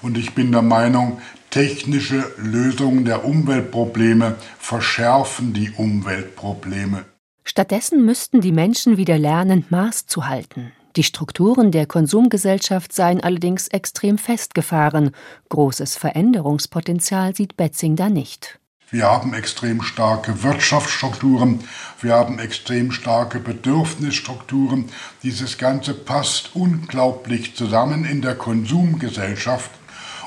[0.02, 7.06] und ich bin der Meinung, technische Lösungen der Umweltprobleme verschärfen die Umweltprobleme.
[7.44, 10.72] Stattdessen müssten die Menschen wieder lernen, Maß zu halten.
[10.96, 15.12] Die Strukturen der Konsumgesellschaft seien allerdings extrem festgefahren.
[15.50, 18.60] Großes Veränderungspotenzial sieht Betzing da nicht.
[18.92, 21.64] Wir haben extrem starke Wirtschaftsstrukturen,
[22.00, 24.90] wir haben extrem starke Bedürfnisstrukturen.
[25.24, 29.72] Dieses Ganze passt unglaublich zusammen in der Konsumgesellschaft.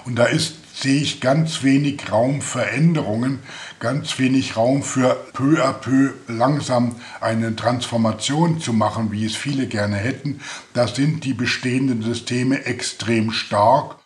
[0.05, 3.39] Und da ist sehe ich ganz wenig Raum für Änderungen,
[3.81, 9.67] ganz wenig Raum für peu à peu langsam eine Transformation zu machen, wie es viele
[9.67, 10.41] gerne hätten.
[10.75, 13.97] Da sind die bestehenden Systeme extrem stark.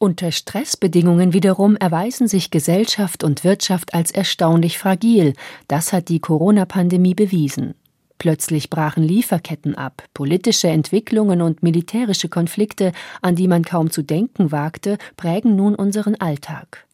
[0.00, 5.32] Unter Stressbedingungen wiederum erweisen sich Gesellschaft und Wirtschaft als erstaunlich fragil.
[5.66, 7.74] Das hat die Corona-Pandemie bewiesen.
[8.18, 12.92] Plötzlich brachen Lieferketten ab, politische Entwicklungen und militärische Konflikte,
[13.22, 16.86] an die man kaum zu denken wagte, prägen nun unseren Alltag.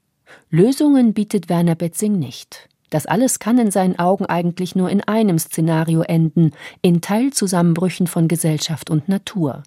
[0.50, 2.68] Lösungen bietet Werner Betzing nicht.
[2.90, 6.52] Das alles kann in seinen Augen eigentlich nur in einem Szenario enden,
[6.82, 9.62] in Teilzusammenbrüchen von Gesellschaft und Natur.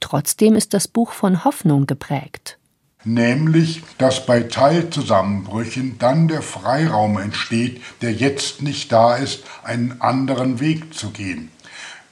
[0.00, 2.57] Trotzdem ist das Buch von Hoffnung geprägt.
[3.04, 10.60] Nämlich, dass bei Teilzusammenbrüchen dann der Freiraum entsteht, der jetzt nicht da ist, einen anderen
[10.60, 11.50] Weg zu gehen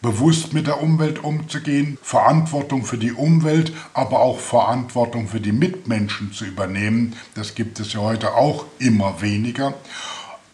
[0.03, 6.33] bewusst mit der Umwelt umzugehen, Verantwortung für die Umwelt, aber auch Verantwortung für die Mitmenschen
[6.33, 7.17] zu übernehmen.
[7.35, 9.75] Das gibt es ja heute auch immer weniger.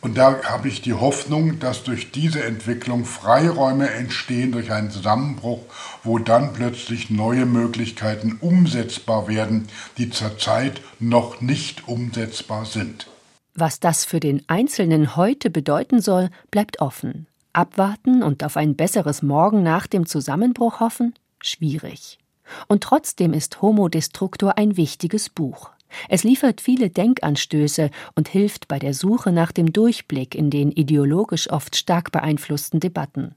[0.02, 5.60] Und da habe ich die Hoffnung, dass durch diese Entwicklung Freiräume entstehen, durch einen Zusammenbruch,
[6.02, 13.06] wo dann plötzlich neue Möglichkeiten umsetzbar werden, die zurzeit noch nicht umsetzbar sind.
[13.54, 17.28] Was das für den Einzelnen heute bedeuten soll, bleibt offen.
[17.52, 21.14] Abwarten und auf ein besseres Morgen nach dem Zusammenbruch hoffen?
[21.40, 22.18] Schwierig.
[22.66, 25.70] Und trotzdem ist Homo Destructor ein wichtiges Buch.
[26.08, 31.50] Es liefert viele Denkanstöße und hilft bei der Suche nach dem Durchblick in den ideologisch
[31.50, 33.34] oft stark beeinflussten Debatten.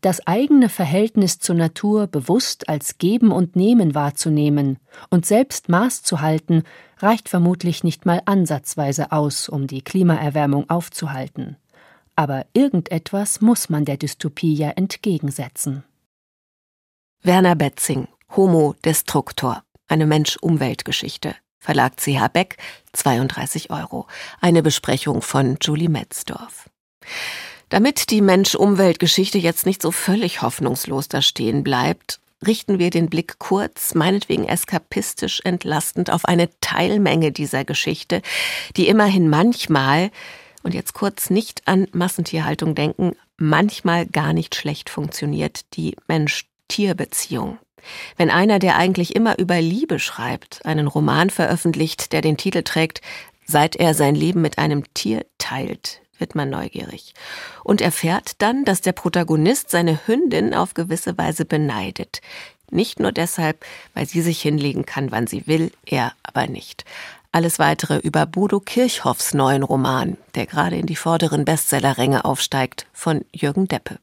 [0.00, 4.78] Das eigene Verhältnis zur Natur bewusst als Geben und Nehmen wahrzunehmen
[5.10, 6.64] und selbst Maß zu halten,
[6.98, 11.56] reicht vermutlich nicht mal ansatzweise aus, um die Klimaerwärmung aufzuhalten.
[12.14, 15.84] Aber irgendetwas muss man der Dystopie ja entgegensetzen.
[17.22, 21.34] Werner Betzing, Homo Destructor, eine Mensch-Umwelt-Geschichte.
[21.60, 22.56] Verlag CH Beck,
[22.94, 24.06] 32 Euro.
[24.40, 26.70] Eine Besprechung von Julie Metzdorf.
[27.68, 33.38] Damit die Mensch-Umwelt-Geschichte jetzt nicht so völlig hoffnungslos da stehen bleibt, richten wir den Blick
[33.38, 38.22] kurz, meinetwegen eskapistisch entlastend, auf eine Teilmenge dieser Geschichte,
[38.76, 40.10] die immerhin manchmal,
[40.62, 45.96] und jetzt kurz nicht an Massentierhaltung denken, manchmal gar nicht schlecht funktioniert, die
[46.70, 47.58] Mensch-Tier-Beziehung.
[48.16, 53.00] Wenn einer, der eigentlich immer über Liebe schreibt, einen Roman veröffentlicht, der den Titel trägt,
[53.46, 57.14] Seit er sein Leben mit einem Tier teilt, wird man neugierig
[57.64, 62.20] und erfährt dann, dass der Protagonist seine Hündin auf gewisse Weise beneidet.
[62.70, 66.84] Nicht nur deshalb, weil sie sich hinlegen kann, wann sie will, er aber nicht.
[67.32, 73.24] Alles weitere über Bodo Kirchhoffs neuen Roman, der gerade in die vorderen Bestsellerränge aufsteigt, von
[73.32, 73.98] Jürgen Deppe.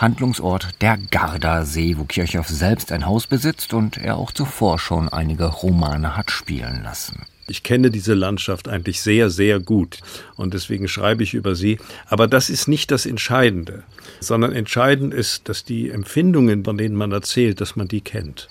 [0.00, 5.44] Handlungsort der Gardasee, wo Kirchhoff selbst ein Haus besitzt und er auch zuvor schon einige
[5.44, 7.26] Romane hat spielen lassen.
[7.48, 9.98] Ich kenne diese Landschaft eigentlich sehr, sehr gut
[10.36, 11.78] und deswegen schreibe ich über sie.
[12.06, 13.82] Aber das ist nicht das Entscheidende,
[14.20, 18.48] sondern entscheidend ist, dass die Empfindungen, von denen man erzählt, dass man die kennt.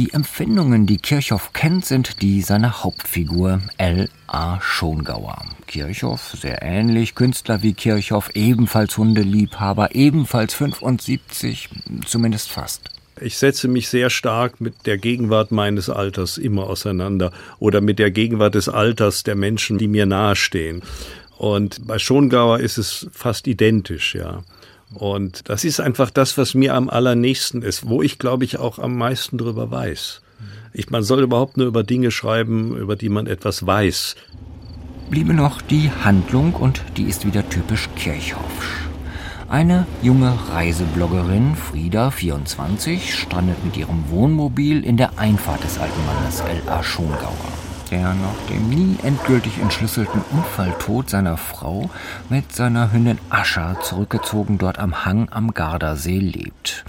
[0.00, 4.08] Die Empfindungen, die Kirchhoff kennt, sind die seiner Hauptfigur L.
[4.28, 4.58] A.
[4.62, 5.44] Schongauer.
[5.66, 11.68] Kirchhoff, sehr ähnlich, Künstler wie Kirchhoff, ebenfalls Hundeliebhaber, ebenfalls 75,
[12.06, 12.88] zumindest fast.
[13.20, 18.10] Ich setze mich sehr stark mit der Gegenwart meines Alters immer auseinander oder mit der
[18.10, 20.80] Gegenwart des Alters der Menschen, die mir nahestehen.
[21.36, 24.40] Und bei Schongauer ist es fast identisch, ja.
[24.94, 28.78] Und das ist einfach das, was mir am allernächsten ist, wo ich, glaube ich, auch
[28.78, 30.20] am meisten drüber weiß.
[30.72, 34.16] Ich, man soll überhaupt nur über Dinge schreiben, über die man etwas weiß.
[35.10, 38.88] Bliebe noch die Handlung und die ist wieder typisch Kirchhoffsch.
[39.48, 46.40] Eine junge Reisebloggerin, Frieda, 24, strandet mit ihrem Wohnmobil in der Einfahrt des alten Mannes
[46.40, 46.84] L.A.
[46.84, 51.90] Schongauer der nach dem nie endgültig entschlüsselten Unfalltod seiner Frau
[52.28, 56.84] mit seiner Hündin Ascha zurückgezogen dort am Hang am Gardasee lebt.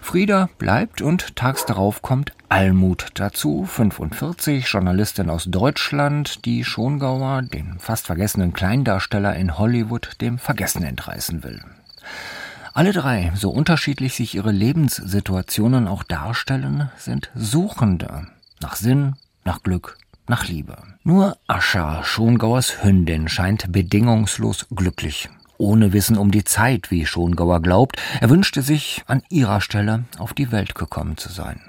[0.00, 7.78] Frieda bleibt und tags darauf kommt Almut dazu, 45, Journalistin aus Deutschland, die Schongauer, den
[7.78, 11.60] fast vergessenen Kleindarsteller in Hollywood, dem Vergessen entreißen will.
[12.72, 18.26] Alle drei, so unterschiedlich sich ihre Lebenssituationen auch darstellen, sind Suchende
[18.60, 19.96] nach Sinn, nach Glück,
[20.28, 20.76] nach Liebe.
[21.04, 25.28] Nur Ascha, Schongauers Hündin, scheint bedingungslos glücklich.
[25.58, 30.34] Ohne Wissen um die Zeit, wie Schongauer glaubt, er wünschte sich, an ihrer Stelle auf
[30.34, 31.60] die Welt gekommen zu sein.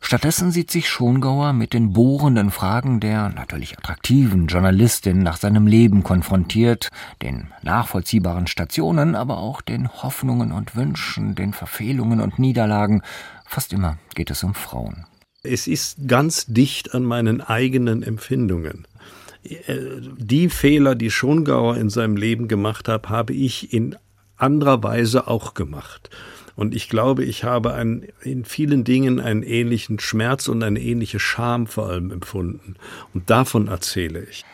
[0.00, 6.02] Stattdessen sieht sich Schongauer mit den bohrenden Fragen der natürlich attraktiven Journalistin nach seinem Leben
[6.02, 6.90] konfrontiert,
[7.22, 13.02] den nachvollziehbaren Stationen, aber auch den Hoffnungen und Wünschen, den Verfehlungen und Niederlagen.
[13.46, 15.06] Fast immer geht es um Frauen.
[15.44, 18.86] Es ist ganz dicht an meinen eigenen Empfindungen.
[19.44, 19.76] Äh,
[20.16, 23.96] die Fehler, die Schongauer in seinem Leben gemacht hat, habe ich in
[24.36, 26.10] anderer Weise auch gemacht.
[26.56, 31.18] Und ich glaube, ich habe ein, in vielen Dingen einen ähnlichen Schmerz und eine ähnliche
[31.18, 32.76] Scham vor allem empfunden.
[33.12, 34.44] Und davon erzähle ich.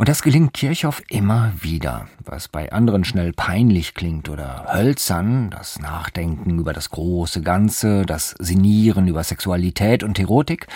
[0.00, 2.08] Und das gelingt Kirchhoff immer wieder.
[2.24, 8.34] Was bei anderen schnell peinlich klingt oder hölzern, das Nachdenken über das große Ganze, das
[8.38, 10.68] Sinieren über Sexualität und Erotik,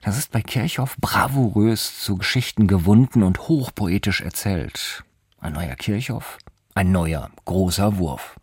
[0.00, 5.04] das ist bei Kirchhoff bravourös zu Geschichten gewunden und hochpoetisch erzählt.
[5.40, 6.38] Ein neuer Kirchhoff,
[6.74, 8.39] ein neuer großer Wurf.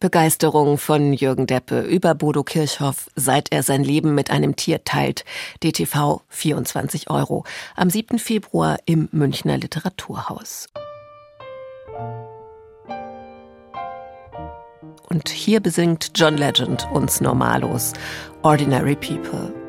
[0.00, 5.24] Begeisterung von Jürgen Deppe über Bodo Kirchhoff, seit er sein Leben mit einem Tier teilt.
[5.62, 7.44] DTV 24 Euro.
[7.74, 8.18] Am 7.
[8.18, 10.68] Februar im Münchner Literaturhaus.
[15.08, 17.92] Und hier besingt John Legend uns Normalos,
[18.42, 19.65] Ordinary People.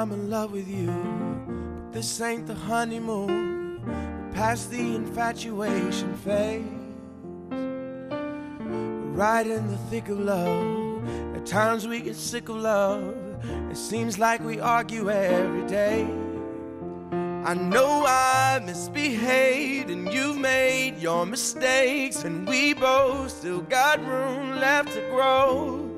[0.00, 0.86] I'm in love with you.
[0.86, 3.82] But this ain't the honeymoon.
[4.32, 6.64] Past the infatuation phase.
[7.50, 11.06] We're right in the thick of love.
[11.36, 13.14] At times we get sick of love.
[13.70, 16.04] It seems like we argue every day.
[17.44, 24.60] I know I misbehaved and you've made your mistakes, and we both still got room
[24.60, 25.90] left to grow.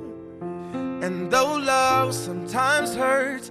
[1.03, 3.51] And though love sometimes hurts,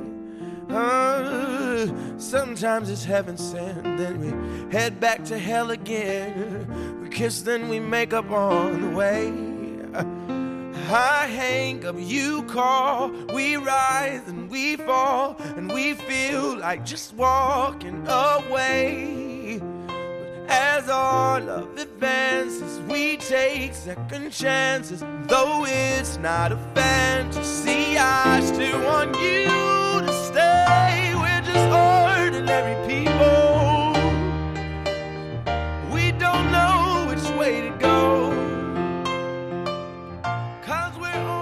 [0.73, 7.01] Uh, sometimes it's heaven sent, then we head back to hell again.
[7.01, 9.33] We kiss, then we make up on the way.
[9.93, 17.13] I hang up, you call, we rise and we fall, and we feel like just
[17.15, 19.59] walking away.
[19.87, 25.01] But as our love advances, we take second chances.
[25.23, 29.60] Though it's not a fantasy, I still want you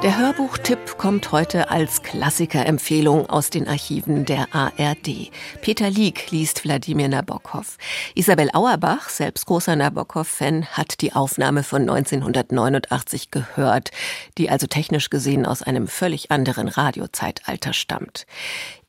[0.01, 5.29] Der Hörbuchtipp kommt heute als Klassikerempfehlung aus den Archiven der ARD.
[5.59, 7.77] Peter Lieck liest Wladimir Nabokov.
[8.15, 13.91] Isabel Auerbach, selbst großer Nabokov-Fan, hat die Aufnahme von 1989 gehört,
[14.37, 18.25] die also technisch gesehen aus einem völlig anderen Radiozeitalter stammt.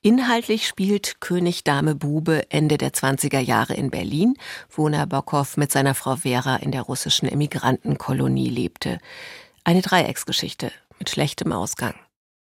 [0.03, 4.37] Inhaltlich spielt König Dame Bube Ende der 20er Jahre in Berlin,
[4.71, 8.99] wo Nabokov mit seiner Frau Vera in der russischen Emigrantenkolonie lebte.
[9.65, 10.71] Eine Dreiecksgeschichte
[11.01, 11.95] mit schlechtem Ausgang.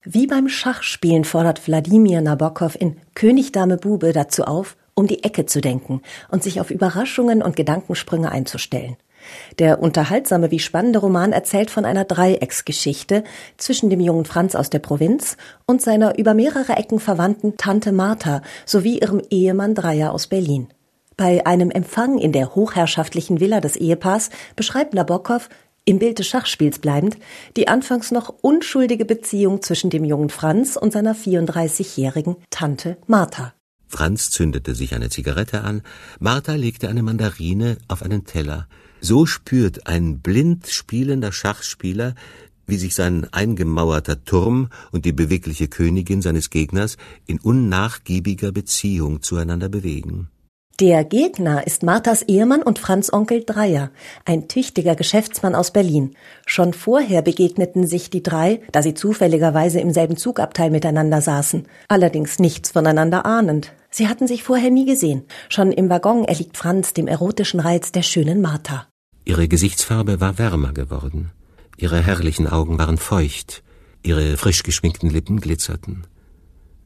[0.04, 5.45] Wie beim Schachspielen fordert Wladimir Nabokov in König Dame Bube dazu auf, um die Ecke
[5.45, 8.97] zu denken und sich auf Überraschungen und Gedankensprünge einzustellen.
[9.60, 13.24] Der unterhaltsame wie spannende Roman erzählt von einer Dreiecksgeschichte
[13.58, 15.38] zwischen dem jungen Franz aus der Provinz
[15.68, 20.70] und seiner über mehrere Ecken verwandten Tante Martha sowie ihrem Ehemann Dreier aus Berlin.
[21.16, 25.49] Bei einem Empfang in der hochherrschaftlichen Villa des Ehepaars beschreibt Nabokov,
[25.86, 27.17] im Bild des Schachspiels bleibend,
[27.57, 33.53] die anfangs noch unschuldige Beziehung zwischen dem jungen Franz und seiner 34-jährigen Tante Martha.
[33.88, 35.82] Franz zündete sich eine Zigarette an,
[36.19, 38.67] Martha legte eine Mandarine auf einen Teller.
[39.01, 42.15] So spürt ein blind spielender Schachspieler,
[42.67, 49.67] wie sich sein eingemauerter Turm und die bewegliche Königin seines Gegners in unnachgiebiger Beziehung zueinander
[49.67, 50.29] bewegen.
[50.82, 53.91] Der Gegner ist Marthas Ehemann und Franz Onkel Dreier,
[54.25, 56.15] ein tüchtiger Geschäftsmann aus Berlin.
[56.47, 62.39] Schon vorher begegneten sich die drei, da sie zufälligerweise im selben Zugabteil miteinander saßen, allerdings
[62.39, 63.73] nichts voneinander ahnend.
[63.91, 65.21] Sie hatten sich vorher nie gesehen.
[65.49, 68.88] Schon im Waggon erliegt Franz dem erotischen Reiz der schönen Martha.
[69.23, 71.29] Ihre Gesichtsfarbe war wärmer geworden.
[71.77, 73.61] Ihre herrlichen Augen waren feucht.
[74.01, 76.07] Ihre frisch geschminkten Lippen glitzerten.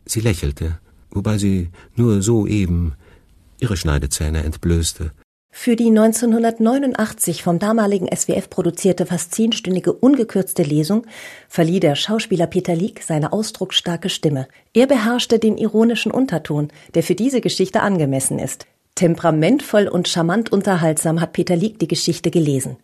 [0.03, 0.79] Sie lächelte,
[1.11, 2.95] wobei sie nur so eben
[3.65, 5.11] ihre Schneidezähne entblößte.
[5.49, 11.07] Für die 1989 vom damaligen SWF produzierte fast zehnstündige ungekürzte Lesung
[11.47, 14.47] verlieh der Schauspieler Peter Lieck seine ausdrucksstarke Stimme.
[14.73, 18.67] Er beherrschte den ironischen Unterton, der für diese Geschichte angemessen ist.
[18.95, 22.77] Temperamentvoll und charmant unterhaltsam hat Peter Lieck die Geschichte gelesen.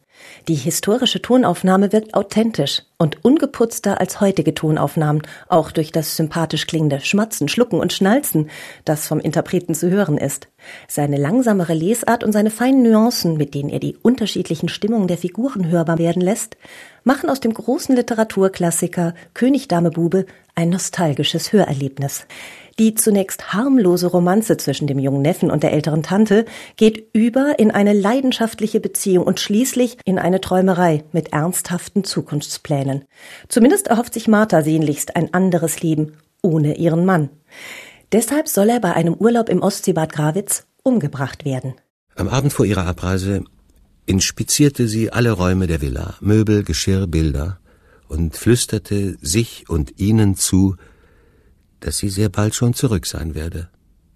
[0.47, 6.99] Die historische Tonaufnahme wirkt authentisch und ungeputzter als heutige Tonaufnahmen, auch durch das sympathisch klingende
[6.99, 8.49] Schmatzen, Schlucken und Schnalzen,
[8.85, 10.47] das vom Interpreten zu hören ist.
[10.87, 15.69] Seine langsamere Lesart und seine feinen Nuancen, mit denen er die unterschiedlichen Stimmungen der Figuren
[15.69, 16.57] hörbar werden lässt,
[17.03, 22.25] machen aus dem großen Literaturklassiker König Dame Bube ein nostalgisches Hörerlebnis.
[22.79, 26.45] Die zunächst harmlose Romanze zwischen dem jungen Neffen und der älteren Tante
[26.77, 33.05] geht über in eine leidenschaftliche Beziehung und schließlich in eine Träumerei mit ernsthaften Zukunftsplänen.
[33.49, 37.29] Zumindest erhofft sich Martha sehnlichst ein anderes Leben ohne ihren Mann.
[38.11, 41.75] Deshalb soll er bei einem Urlaub im Ostseebad Grawitz umgebracht werden.
[42.15, 43.43] Am Abend vor ihrer Abreise
[44.05, 47.59] inspizierte sie alle Räume der Villa, Möbel, Geschirr, Bilder
[48.07, 50.75] und flüsterte sich und ihnen zu,
[51.81, 53.69] dass sie sehr bald schon zurück sein werde.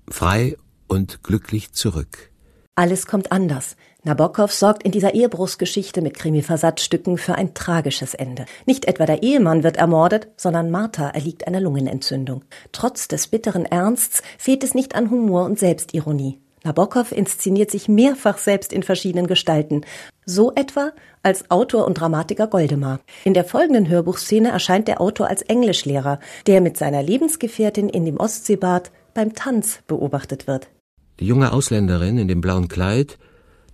[0.10, 0.56] Frei
[0.88, 2.32] und glücklich zurück.
[2.76, 3.76] Alles kommt anders.
[4.04, 8.46] Nabokov sorgt in dieser Ehebruchsgeschichte mit Krimi-Versatzstücken für ein tragisches Ende.
[8.66, 12.44] Nicht etwa der Ehemann wird ermordet, sondern Martha erliegt einer Lungenentzündung.
[12.72, 16.40] Trotz des bitteren Ernsts fehlt es nicht an Humor und Selbstironie.
[16.66, 19.82] Nabokov inszeniert sich mehrfach selbst in verschiedenen Gestalten.
[20.26, 20.92] So etwa
[21.22, 23.00] als Autor und Dramatiker Goldemar.
[23.24, 28.18] In der folgenden Hörbuchszene erscheint der Autor als Englischlehrer, der mit seiner Lebensgefährtin in dem
[28.18, 30.68] Ostseebad beim Tanz beobachtet wird.
[31.20, 33.18] Die junge Ausländerin in dem blauen Kleid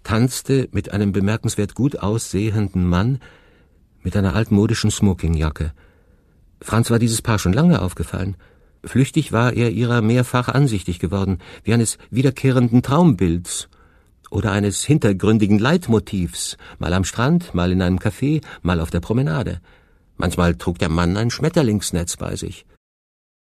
[0.04, 3.20] tanzte mit einem bemerkenswert gut aussehenden Mann
[4.04, 5.74] mit einer altmodischen Smokingjacke.
[6.62, 8.36] Franz war dieses Paar schon lange aufgefallen.
[8.84, 13.69] Flüchtig war er ihrer mehrfach ansichtig geworden, wie eines wiederkehrenden Traumbilds
[14.32, 19.61] oder eines hintergründigen Leitmotivs, mal am Strand, mal in einem Café, mal auf der Promenade.
[20.17, 22.65] Manchmal trug der Mann ein Schmetterlingsnetz bei sich.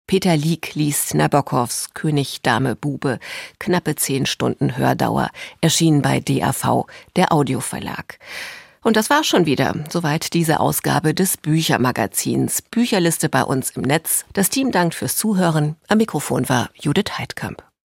[0.09, 3.19] Peter Lieck liest Nabokovs König, Dame, Bube,
[3.59, 5.29] knappe zehn Stunden Hördauer,
[5.61, 8.19] erschien bei DAV, der Audioverlag.
[8.83, 9.75] Und das war schon wieder.
[9.89, 12.63] Soweit diese Ausgabe des Büchermagazins.
[12.63, 14.25] Bücherliste bei uns im Netz.
[14.33, 15.77] Das Team dankt fürs Zuhören.
[15.89, 17.68] Am Mikrofon war Judith Heidkamp.